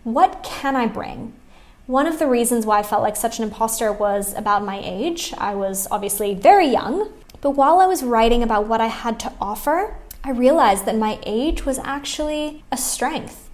What 0.04 0.42
can 0.42 0.76
I 0.76 0.86
bring? 0.86 1.34
One 1.86 2.06
of 2.06 2.18
the 2.18 2.26
reasons 2.26 2.64
why 2.64 2.78
I 2.78 2.82
felt 2.82 3.02
like 3.02 3.16
such 3.16 3.38
an 3.38 3.44
imposter 3.44 3.92
was 3.92 4.32
about 4.34 4.64
my 4.64 4.80
age. 4.82 5.34
I 5.36 5.54
was 5.54 5.88
obviously 5.90 6.34
very 6.34 6.66
young, 6.66 7.10
but 7.40 7.50
while 7.50 7.80
I 7.80 7.86
was 7.86 8.02
writing 8.02 8.42
about 8.42 8.68
what 8.68 8.80
I 8.80 8.86
had 8.86 9.18
to 9.20 9.32
offer, 9.40 9.96
I 10.22 10.30
realized 10.30 10.84
that 10.84 10.96
my 10.96 11.18
age 11.26 11.66
was 11.66 11.78
actually 11.80 12.62
a 12.70 12.76
strength. 12.76 13.49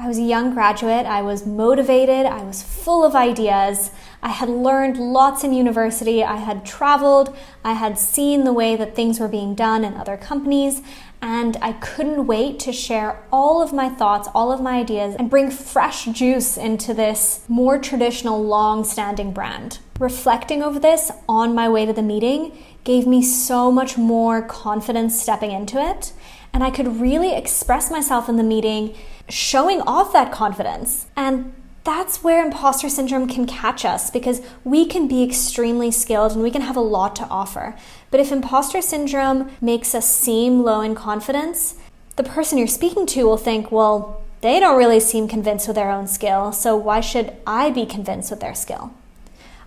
I 0.00 0.06
was 0.06 0.16
a 0.16 0.22
young 0.22 0.54
graduate, 0.54 1.06
I 1.06 1.22
was 1.22 1.44
motivated, 1.44 2.24
I 2.24 2.44
was 2.44 2.62
full 2.62 3.04
of 3.04 3.16
ideas. 3.16 3.90
I 4.22 4.28
had 4.28 4.48
learned 4.48 4.96
lots 4.96 5.42
in 5.42 5.52
university, 5.52 6.22
I 6.22 6.36
had 6.36 6.64
traveled, 6.64 7.36
I 7.64 7.72
had 7.72 7.98
seen 7.98 8.44
the 8.44 8.52
way 8.52 8.76
that 8.76 8.94
things 8.94 9.18
were 9.18 9.26
being 9.26 9.56
done 9.56 9.84
in 9.84 9.94
other 9.94 10.16
companies, 10.16 10.82
and 11.20 11.56
I 11.60 11.72
couldn't 11.72 12.28
wait 12.28 12.60
to 12.60 12.72
share 12.72 13.20
all 13.32 13.60
of 13.60 13.72
my 13.72 13.88
thoughts, 13.88 14.28
all 14.36 14.52
of 14.52 14.60
my 14.60 14.78
ideas, 14.78 15.16
and 15.16 15.28
bring 15.28 15.50
fresh 15.50 16.04
juice 16.04 16.56
into 16.56 16.94
this 16.94 17.44
more 17.48 17.76
traditional, 17.76 18.40
long 18.40 18.84
standing 18.84 19.32
brand. 19.32 19.80
Reflecting 19.98 20.62
over 20.62 20.78
this 20.78 21.10
on 21.28 21.56
my 21.56 21.68
way 21.68 21.84
to 21.84 21.92
the 21.92 22.02
meeting 22.02 22.56
gave 22.88 23.06
me 23.06 23.20
so 23.20 23.70
much 23.70 23.98
more 23.98 24.40
confidence 24.40 25.20
stepping 25.20 25.50
into 25.50 25.78
it, 25.78 26.14
and 26.54 26.64
I 26.64 26.70
could 26.70 27.02
really 27.02 27.34
express 27.34 27.90
myself 27.90 28.30
in 28.30 28.36
the 28.36 28.42
meeting 28.42 28.94
showing 29.28 29.82
off 29.82 30.14
that 30.14 30.32
confidence. 30.32 31.06
And 31.14 31.52
that's 31.84 32.24
where 32.24 32.42
imposter 32.42 32.88
syndrome 32.88 33.28
can 33.28 33.46
catch 33.46 33.84
us 33.84 34.10
because 34.10 34.40
we 34.64 34.86
can 34.86 35.06
be 35.06 35.22
extremely 35.22 35.90
skilled 35.90 36.32
and 36.32 36.42
we 36.42 36.50
can 36.50 36.62
have 36.62 36.76
a 36.76 36.80
lot 36.80 37.14
to 37.16 37.28
offer. 37.28 37.76
But 38.10 38.20
if 38.20 38.32
imposter 38.32 38.80
syndrome 38.80 39.50
makes 39.60 39.94
us 39.94 40.08
seem 40.08 40.62
low 40.62 40.80
in 40.80 40.94
confidence, 40.94 41.74
the 42.16 42.24
person 42.24 42.56
you're 42.56 42.66
speaking 42.66 43.04
to 43.08 43.24
will 43.24 43.36
think, 43.36 43.70
well, 43.70 44.22
they 44.40 44.58
don't 44.60 44.78
really 44.78 45.00
seem 45.00 45.28
convinced 45.28 45.68
with 45.68 45.76
their 45.76 45.90
own 45.90 46.06
skill, 46.06 46.52
so 46.52 46.74
why 46.74 47.00
should 47.00 47.36
I 47.46 47.68
be 47.68 47.84
convinced 47.84 48.30
with 48.30 48.40
their 48.40 48.54
skill? 48.54 48.94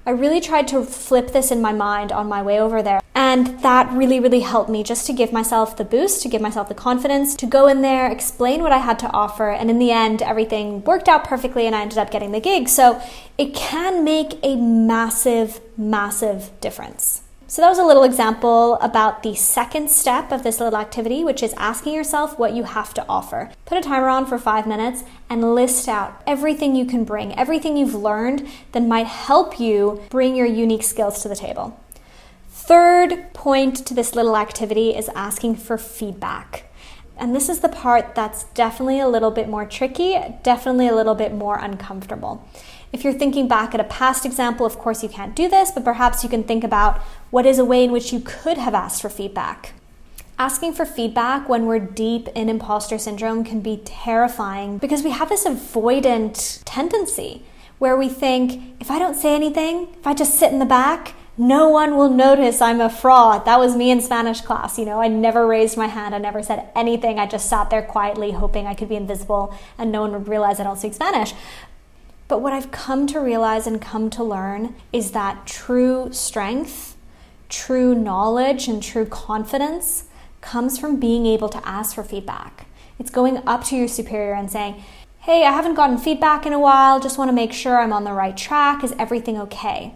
I 0.05 0.11
really 0.11 0.41
tried 0.41 0.67
to 0.69 0.83
flip 0.83 1.31
this 1.31 1.51
in 1.51 1.61
my 1.61 1.73
mind 1.73 2.11
on 2.11 2.27
my 2.27 2.41
way 2.41 2.59
over 2.59 2.81
there. 2.81 3.01
And 3.13 3.59
that 3.61 3.91
really, 3.93 4.19
really 4.19 4.39
helped 4.39 4.69
me 4.69 4.83
just 4.83 5.05
to 5.05 5.13
give 5.13 5.31
myself 5.31 5.77
the 5.77 5.85
boost, 5.85 6.23
to 6.23 6.29
give 6.29 6.41
myself 6.41 6.69
the 6.69 6.75
confidence 6.75 7.35
to 7.35 7.45
go 7.45 7.67
in 7.67 7.81
there, 7.81 8.09
explain 8.09 8.63
what 8.63 8.71
I 8.71 8.79
had 8.79 8.97
to 8.99 9.11
offer. 9.11 9.51
And 9.51 9.69
in 9.69 9.77
the 9.77 9.91
end, 9.91 10.21
everything 10.21 10.83
worked 10.83 11.07
out 11.07 11.23
perfectly 11.23 11.67
and 11.67 11.75
I 11.75 11.81
ended 11.81 11.99
up 11.99 12.09
getting 12.09 12.31
the 12.31 12.39
gig. 12.39 12.67
So 12.67 13.01
it 13.37 13.53
can 13.53 14.03
make 14.03 14.39
a 14.41 14.55
massive, 14.55 15.61
massive 15.77 16.49
difference. 16.61 17.20
So 17.51 17.61
that 17.61 17.67
was 17.67 17.79
a 17.79 17.85
little 17.85 18.05
example 18.05 18.75
about 18.75 19.23
the 19.23 19.35
second 19.35 19.91
step 19.91 20.31
of 20.31 20.41
this 20.41 20.61
little 20.61 20.79
activity, 20.79 21.21
which 21.21 21.43
is 21.43 21.53
asking 21.57 21.93
yourself 21.93 22.39
what 22.39 22.53
you 22.53 22.63
have 22.63 22.93
to 22.93 23.05
offer. 23.09 23.51
Put 23.65 23.77
a 23.77 23.81
timer 23.81 24.07
on 24.07 24.25
for 24.25 24.37
five 24.37 24.65
minutes 24.65 25.03
and 25.29 25.53
list 25.53 25.89
out 25.89 26.21
everything 26.25 26.77
you 26.77 26.85
can 26.85 27.03
bring, 27.03 27.37
everything 27.37 27.75
you've 27.75 27.93
learned 27.93 28.47
that 28.71 28.83
might 28.83 29.05
help 29.05 29.59
you 29.59 30.01
bring 30.09 30.33
your 30.33 30.45
unique 30.45 30.81
skills 30.83 31.21
to 31.23 31.27
the 31.27 31.35
table. 31.35 31.77
Third 32.47 33.33
point 33.33 33.85
to 33.85 33.93
this 33.93 34.15
little 34.15 34.37
activity 34.37 34.95
is 34.95 35.09
asking 35.09 35.57
for 35.57 35.77
feedback. 35.77 36.71
And 37.17 37.35
this 37.35 37.49
is 37.49 37.59
the 37.59 37.67
part 37.67 38.15
that's 38.15 38.45
definitely 38.53 39.01
a 39.01 39.09
little 39.09 39.29
bit 39.29 39.49
more 39.49 39.65
tricky, 39.65 40.17
definitely 40.41 40.87
a 40.87 40.95
little 40.95 41.15
bit 41.15 41.33
more 41.33 41.57
uncomfortable. 41.57 42.47
If 42.93 43.06
you're 43.06 43.13
thinking 43.13 43.47
back 43.47 43.73
at 43.73 43.80
a 43.80 43.86
past 43.86 44.25
example, 44.25 44.65
of 44.65 44.77
course 44.77 45.01
you 45.01 45.08
can't 45.08 45.36
do 45.36 45.47
this, 45.47 45.71
but 45.71 45.86
perhaps 45.86 46.23
you 46.23 46.30
can 46.30 46.43
think 46.43 46.63
about 46.63 46.97
what 47.30 47.45
is 47.45 47.58
a 47.58 47.65
way 47.65 47.86
in 47.86 47.91
which 47.91 48.12
you 48.12 48.19
could 48.19 48.58
have 48.58 48.73
asked 48.73 49.01
for 49.01 49.10
feedback. 49.10 49.73
Asking 50.38 50.73
for 50.73 50.86
feedback 50.86 51.47
when 51.47 51.67
we're 51.67 51.80
deep 51.80 52.27
in 52.30 52.49
imposter 52.49 52.97
syndrome 52.97 53.43
can 53.43 53.62
be 53.62 53.82
terrifying 53.86 54.77
because 54.77 55.04
we 55.04 55.12
have 55.12 55.30
this 55.30 55.45
avoidant 55.45 56.62
tendency 56.65 57.43
where 57.80 57.95
we 57.95 58.10
think 58.10 58.75
if 58.80 58.91
I 58.91 58.99
don't 58.99 59.15
say 59.15 59.36
anything, 59.36 59.88
if 59.99 60.06
I 60.06 60.13
just 60.13 60.36
sit 60.36 60.51
in 60.51 60.60
the 60.60 60.65
back, 60.65 61.13
no 61.38 61.69
one 61.69 61.95
will 61.95 62.10
notice 62.10 62.62
I'm 62.62 62.82
a 62.82 62.89
fraud. 62.89 63.45
That 63.45 63.58
was 63.58 63.75
me 63.75 63.89
in 63.89 64.01
Spanish 64.01 64.41
class. 64.41 64.77
You 64.77 64.86
know, 64.86 65.01
I 65.01 65.08
never 65.08 65.47
raised 65.47 65.77
my 65.77 65.88
hand. 65.88 66.13
I 66.13 66.17
never 66.17 66.43
said 66.43 66.69
anything. 66.75 67.19
I 67.19 67.25
just 67.25 67.49
sat 67.49 67.69
there 67.69 67.82
quietly 67.82 68.32
hoping 68.32 68.67
I 68.67 68.73
could 68.73 68.89
be 68.89 68.95
invisible 68.95 69.56
and 69.77 69.91
no 69.91 70.01
one 70.01 70.12
would 70.12 70.27
realize 70.27 70.60
I 70.60 70.63
don't 70.63 70.77
speak 70.77 70.93
Spanish. 70.93 71.34
But 72.31 72.41
what 72.41 72.53
I've 72.53 72.71
come 72.71 73.07
to 73.07 73.19
realize 73.19 73.67
and 73.67 73.81
come 73.81 74.09
to 74.11 74.23
learn 74.23 74.75
is 74.93 75.11
that 75.11 75.45
true 75.45 76.13
strength, 76.13 76.95
true 77.49 77.93
knowledge, 77.93 78.69
and 78.69 78.81
true 78.81 79.05
confidence 79.05 80.05
comes 80.39 80.79
from 80.79 80.97
being 80.97 81.25
able 81.25 81.49
to 81.49 81.67
ask 81.67 81.93
for 81.93 82.05
feedback. 82.05 82.67
It's 82.97 83.09
going 83.09 83.45
up 83.45 83.65
to 83.65 83.75
your 83.75 83.89
superior 83.89 84.33
and 84.33 84.49
saying, 84.49 84.81
Hey, 85.19 85.43
I 85.43 85.51
haven't 85.51 85.73
gotten 85.73 85.97
feedback 85.97 86.45
in 86.45 86.53
a 86.53 86.59
while, 86.59 87.01
just 87.01 87.17
want 87.17 87.27
to 87.27 87.33
make 87.33 87.51
sure 87.51 87.77
I'm 87.77 87.91
on 87.91 88.05
the 88.05 88.13
right 88.13 88.37
track. 88.37 88.81
Is 88.81 88.95
everything 88.97 89.37
okay? 89.37 89.95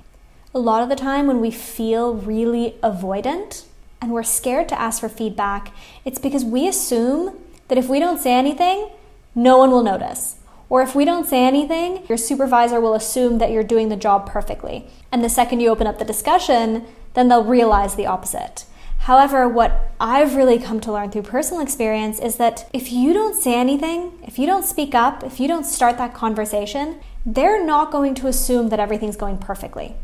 A 0.54 0.60
lot 0.60 0.84
of 0.84 0.90
the 0.90 0.98
time, 0.98 1.28
when 1.28 1.40
we 1.40 1.52
feel 1.52 2.16
really 2.16 2.76
avoidant 2.84 3.64
and 4.02 4.12
we're 4.12 4.24
scared 4.24 4.68
to 4.68 4.80
ask 4.80 5.00
for 5.00 5.08
feedback, 5.08 5.74
it's 6.04 6.20
because 6.20 6.44
we 6.44 6.68
assume 6.68 7.40
that 7.70 7.78
if 7.78 7.88
we 7.88 7.98
don't 7.98 8.20
say 8.20 8.34
anything, 8.34 8.90
no 9.34 9.58
one 9.58 9.72
will 9.72 9.84
notice. 9.84 10.36
Or 10.70 10.82
if 10.82 10.96
we 10.96 11.06
don't 11.06 11.28
say 11.28 11.46
anything, 11.46 12.06
your 12.08 12.18
supervisor 12.18 12.80
will 12.82 12.96
assume 12.96 13.38
that 13.38 13.52
you're 13.52 13.64
doing 13.64 13.90
the 13.90 13.96
job 13.96 14.28
perfectly. 14.28 14.88
And 15.12 15.24
the 15.24 15.30
second 15.30 15.60
you 15.60 15.70
open 15.70 15.88
up 15.88 16.00
the 16.00 16.06
discussion, 16.06 16.86
then 17.14 17.28
they'll 17.28 17.44
realize 17.44 17.96
the 17.96 18.08
opposite. 18.08 18.66
However, 19.00 19.48
what 19.48 19.92
I've 20.00 20.36
really 20.36 20.58
come 20.58 20.80
to 20.82 20.92
learn 20.92 21.12
through 21.12 21.24
personal 21.24 21.62
experience 21.62 22.20
is 22.20 22.38
that 22.38 22.68
if 22.74 22.92
you 22.92 23.14
don't 23.14 23.40
say 23.40 23.54
anything, 23.54 24.18
if 24.24 24.40
you 24.40 24.48
don't 24.48 24.66
speak 24.66 24.96
up, 24.96 25.24
if 25.24 25.40
you 25.40 25.48
don't 25.48 25.64
start 25.64 26.00
that 26.00 26.16
conversation, 26.16 27.00
they're 27.24 27.64
not 27.64 27.92
going 27.92 28.16
to 28.16 28.28
assume 28.28 28.70
that 28.70 28.80
everything's 28.80 29.16
going 29.16 29.38
perfectly. 29.38 29.96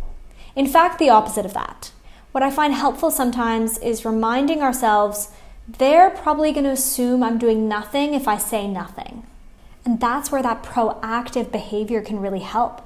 In 0.56 0.67
fact, 0.67 1.00
the 1.00 1.10
opposite 1.10 1.45
of 1.45 1.56
that. 1.56 1.91
What 2.32 2.43
I 2.43 2.52
find 2.52 2.74
helpful 2.74 3.10
sometimes 3.10 3.78
is 3.80 4.06
reminding 4.06 4.62
ourselves 4.62 5.32
they're 5.67 6.12
probably 6.12 6.52
going 6.52 6.65
to 6.65 6.71
assume 6.71 7.24
I'm 7.24 7.38
doing 7.38 7.67
nothing 7.67 8.13
if 8.13 8.28
I 8.28 8.38
say 8.38 8.67
nothing. 8.67 9.26
And 9.85 9.99
that's 9.99 10.31
where 10.31 10.43
that 10.43 10.63
proactive 10.63 11.51
behavior 11.51 12.01
can 12.01 12.19
really 12.19 12.39
help. 12.39 12.81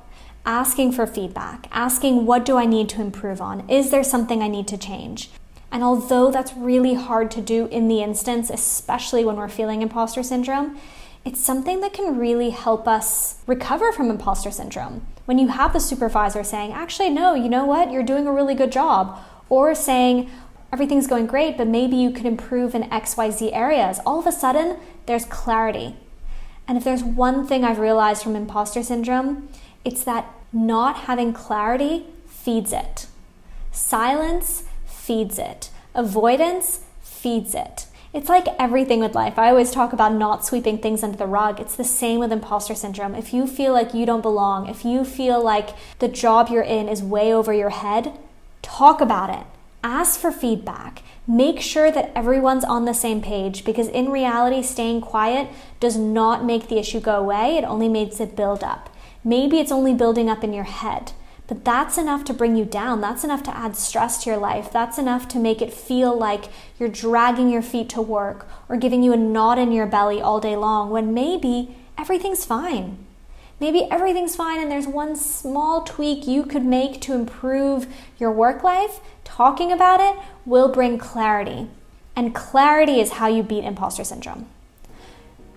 Asking 0.45 0.91
for 0.91 1.08
feedback, 1.08 1.67
asking 1.71 2.25
what 2.25 2.45
do 2.45 2.58
I 2.58 2.65
need 2.65 2.88
to 2.89 3.01
improve 3.01 3.41
on? 3.41 3.67
Is 3.69 3.89
there 3.89 4.03
something 4.03 4.41
I 4.41 4.47
need 4.47 4.67
to 4.67 4.77
change? 4.77 5.29
And 5.71 5.84
although 5.84 6.31
that's 6.31 6.53
really 6.53 6.93
hard 6.93 7.31
to 7.31 7.41
do 7.41 7.65
in 7.67 7.88
the 7.88 8.01
instance, 8.01 8.49
especially 8.49 9.25
when 9.25 9.36
we're 9.36 9.49
feeling 9.49 9.81
imposter 9.81 10.23
syndrome, 10.23 10.77
it's 11.25 11.43
something 11.43 11.81
that 11.81 11.91
can 11.91 12.19
really 12.19 12.51
help 12.51 12.88
us 12.88 13.41
recover 13.47 13.91
from 13.91 14.12
imposter 14.12 14.51
syndrome. 14.51 15.05
When 15.25 15.39
you 15.39 15.47
have 15.47 15.73
the 15.73 15.79
supervisor 15.79 16.43
saying, 16.43 16.71
actually, 16.71 17.10
no, 17.10 17.34
you 17.34 17.49
know 17.49 17.65
what, 17.65 17.91
you're 17.91 18.03
doing 18.03 18.27
a 18.27 18.31
really 18.31 18.53
good 18.53 18.71
job, 18.71 19.19
or 19.49 19.73
saying, 19.73 20.29
everything's 20.71 21.08
going 21.08 21.25
great, 21.25 21.58
but 21.58 21.67
maybe 21.67 21.95
you 21.95 22.12
could 22.12 22.27
improve 22.27 22.75
in 22.75 22.84
XYZ 22.84 23.51
areas, 23.51 23.99
all 24.05 24.19
of 24.19 24.27
a 24.27 24.31
sudden, 24.31 24.77
there's 25.08 25.25
clarity. 25.25 25.95
And 26.67 26.78
if 26.78 26.84
there's 26.84 27.04
one 27.04 27.45
thing 27.45 27.63
I've 27.63 27.80
realized 27.80 28.23
from 28.23 28.36
imposter 28.36 28.84
syndrome, 28.84 29.49
it's 29.84 30.04
that 30.04 30.34
not 30.51 31.01
having 31.01 31.34
clarity 31.34 32.06
feeds 32.28 32.73
it. 32.73 33.08
Silence 33.71 34.63
feeds 34.86 35.38
it. 35.38 35.69
Avoidance 35.93 36.82
feeds 37.01 37.54
it. 37.54 37.88
It's 38.13 38.30
like 38.30 38.47
everything 38.58 39.01
with 39.01 39.13
life. 39.13 39.38
I 39.38 39.49
always 39.49 39.71
talk 39.71 39.91
about 39.91 40.13
not 40.13 40.45
sweeping 40.45 40.78
things 40.78 41.04
under 41.04 41.17
the 41.17 41.28
rug. 41.28 41.60
It's 41.60 41.75
the 41.75 41.84
same 41.84 42.21
with 42.21 42.32
imposter 42.32 42.73
syndrome. 42.73 43.13
If 43.13 43.34
you 43.34 43.45
feel 43.45 43.73
like 43.73 43.93
you 43.93 44.06
don't 44.06 44.21
belong, 44.21 44.69
if 44.69 44.86
you 44.86 45.04
feel 45.04 45.43
like 45.43 45.71
the 45.99 46.08
job 46.08 46.47
you're 46.49 46.63
in 46.63 46.88
is 46.88 47.04
way 47.04 47.34
over 47.34 47.54
your 47.54 47.71
head, 47.71 48.17
talk 48.62 49.01
about 49.01 49.30
it. 49.30 49.45
Ask 49.86 50.19
for 50.19 50.32
feedback. 50.32 51.04
Make 51.28 51.62
sure 51.62 51.91
that 51.91 52.12
everyone's 52.15 52.63
on 52.63 52.86
the 52.86 52.93
same 52.95 53.21
page 53.21 53.63
because 53.63 53.88
in 53.88 54.10
reality, 54.10 54.63
staying 54.63 55.02
quiet 55.02 55.48
does 55.80 55.95
not 55.95 56.43
make 56.43 56.69
the 56.69 56.80
issue 56.80 57.00
go 57.00 57.19
away, 57.19 57.58
it 57.58 57.63
only 57.63 57.88
makes 57.88 58.19
it 58.19 58.36
build 58.36 58.63
up. 58.63 58.89
Maybe 59.24 59.60
it's 59.60 59.71
only 59.71 59.93
building 59.93 60.28
up 60.28 60.43
in 60.43 60.54
your 60.54 60.63
head. 60.63 61.12
But 61.45 61.63
that's 61.63 62.00
enough 62.00 62.24
to 62.26 62.34
bring 62.34 62.56
you 62.56 62.65
down. 62.65 63.00
That's 63.00 63.24
enough 63.24 63.43
to 63.43 63.56
add 63.56 63.76
stress 63.76 64.24
to 64.24 64.32
your 64.32 64.39
life. 64.39 64.71
That's 64.71 64.98
enough 64.98 65.28
to 65.28 65.38
make 65.38 65.62
it 65.62 65.71
feel 65.71 66.17
like 66.17 66.45
you're 66.80 66.89
dragging 66.89 67.50
your 67.50 67.62
feet 67.62 67.88
to 67.89 68.02
work 68.02 68.48
or 68.67 68.78
giving 68.78 69.04
you 69.04 69.13
a 69.13 69.17
knot 69.17 69.60
in 69.60 69.71
your 69.71 69.86
belly 69.86 70.19
all 70.19 70.39
day 70.39 70.56
long 70.56 70.89
when 70.89 71.13
maybe 71.13 71.76
everything's 71.95 72.43
fine. 72.43 73.06
Maybe 73.60 73.88
everything's 73.89 74.36
fine 74.36 74.60
and 74.60 74.70
there's 74.70 74.88
one 74.88 75.15
small 75.15 75.82
tweak 75.82 76.28
you 76.28 76.44
could 76.44 76.65
make 76.65 77.00
to 77.02 77.13
improve 77.13 77.88
your 78.18 78.32
work 78.32 78.63
life. 78.63 79.00
Talking 79.24 79.72
about 79.72 80.02
it 80.02 80.22
will 80.46 80.70
bring 80.70 80.98
clarity. 80.98 81.70
And 82.15 82.36
clarity 82.36 83.00
is 83.00 83.13
how 83.13 83.28
you 83.28 83.44
beat 83.44 83.63
imposter 83.63 84.04
syndrome. 84.04 84.48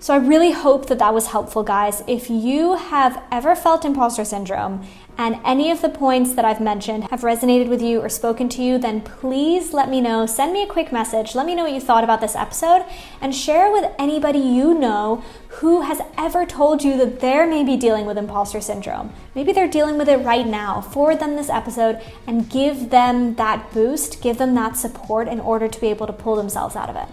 So, 0.01 0.15
I 0.15 0.19
really 0.19 0.53
hope 0.53 0.87
that 0.87 1.01
that 1.01 1.13
was 1.13 1.29
helpful, 1.29 1.65
guys. 1.65 2.05
If 2.07 2.31
you 2.31 2.77
have 2.77 3.21
ever 3.33 3.57
felt 3.57 3.85
imposter 3.85 4.25
syndrome 4.25 4.87
and 5.19 5.41
any 5.45 5.73
of 5.73 5.83
the 5.83 5.89
points 5.89 6.35
that 6.35 6.45
I've 6.45 6.61
mentioned 6.61 7.11
have 7.11 7.23
resonated 7.23 7.69
with 7.69 7.83
you 7.83 8.01
or 8.01 8.09
spoken 8.09 8.49
to 8.51 8.63
you, 8.63 8.79
then 8.79 9.01
please 9.01 9.73
let 9.73 9.89
me 9.89 10.01
know. 10.01 10.25
Send 10.25 10.53
me 10.53 10.63
a 10.63 10.69
quick 10.69 10.93
message. 10.93 11.35
Let 11.35 11.47
me 11.47 11.57
know 11.57 11.65
what 11.65 11.73
you 11.73 11.81
thought 11.81 12.05
about 12.05 12.21
this 12.21 12.37
episode 12.37 12.85
and 13.21 13.35
share 13.35 13.73
with 13.73 13.93
anybody 13.99 14.39
you 14.39 14.73
know 14.73 15.25
who 15.49 15.81
has 15.81 16.01
ever 16.17 16.47
told 16.47 16.85
you 16.85 16.97
that 16.97 17.19
they're 17.19 17.49
maybe 17.49 17.77
dealing 17.77 18.07
with 18.07 18.17
imposter 18.17 18.61
syndrome. 18.61 19.13
Maybe 19.35 19.53
they're 19.53 19.67
dealing 19.67 19.99
with 19.99 20.09
it 20.09 20.19
right 20.19 20.47
now. 20.47 20.81
Forward 20.81 21.19
them 21.19 21.35
this 21.35 21.51
episode 21.51 22.01
and 22.25 22.49
give 22.49 22.91
them 22.91 23.35
that 23.35 23.73
boost, 23.73 24.23
give 24.23 24.39
them 24.39 24.55
that 24.55 24.77
support 24.77 25.27
in 25.27 25.41
order 25.41 25.67
to 25.67 25.81
be 25.81 25.89
able 25.89 26.07
to 26.07 26.13
pull 26.13 26.37
themselves 26.37 26.77
out 26.77 26.89
of 26.89 26.95
it. 26.95 27.09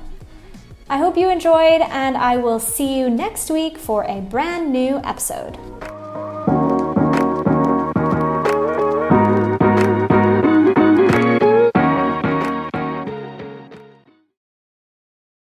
I 0.87 0.97
hope 0.99 1.17
you 1.17 1.29
enjoyed, 1.29 1.81
and 1.81 2.15
I 2.15 2.37
will 2.37 2.59
see 2.59 2.99
you 2.99 3.09
next 3.09 3.49
week 3.49 3.77
for 3.77 4.03
a 4.03 4.21
brand 4.21 4.71
new 4.71 4.97
episode. 5.03 5.57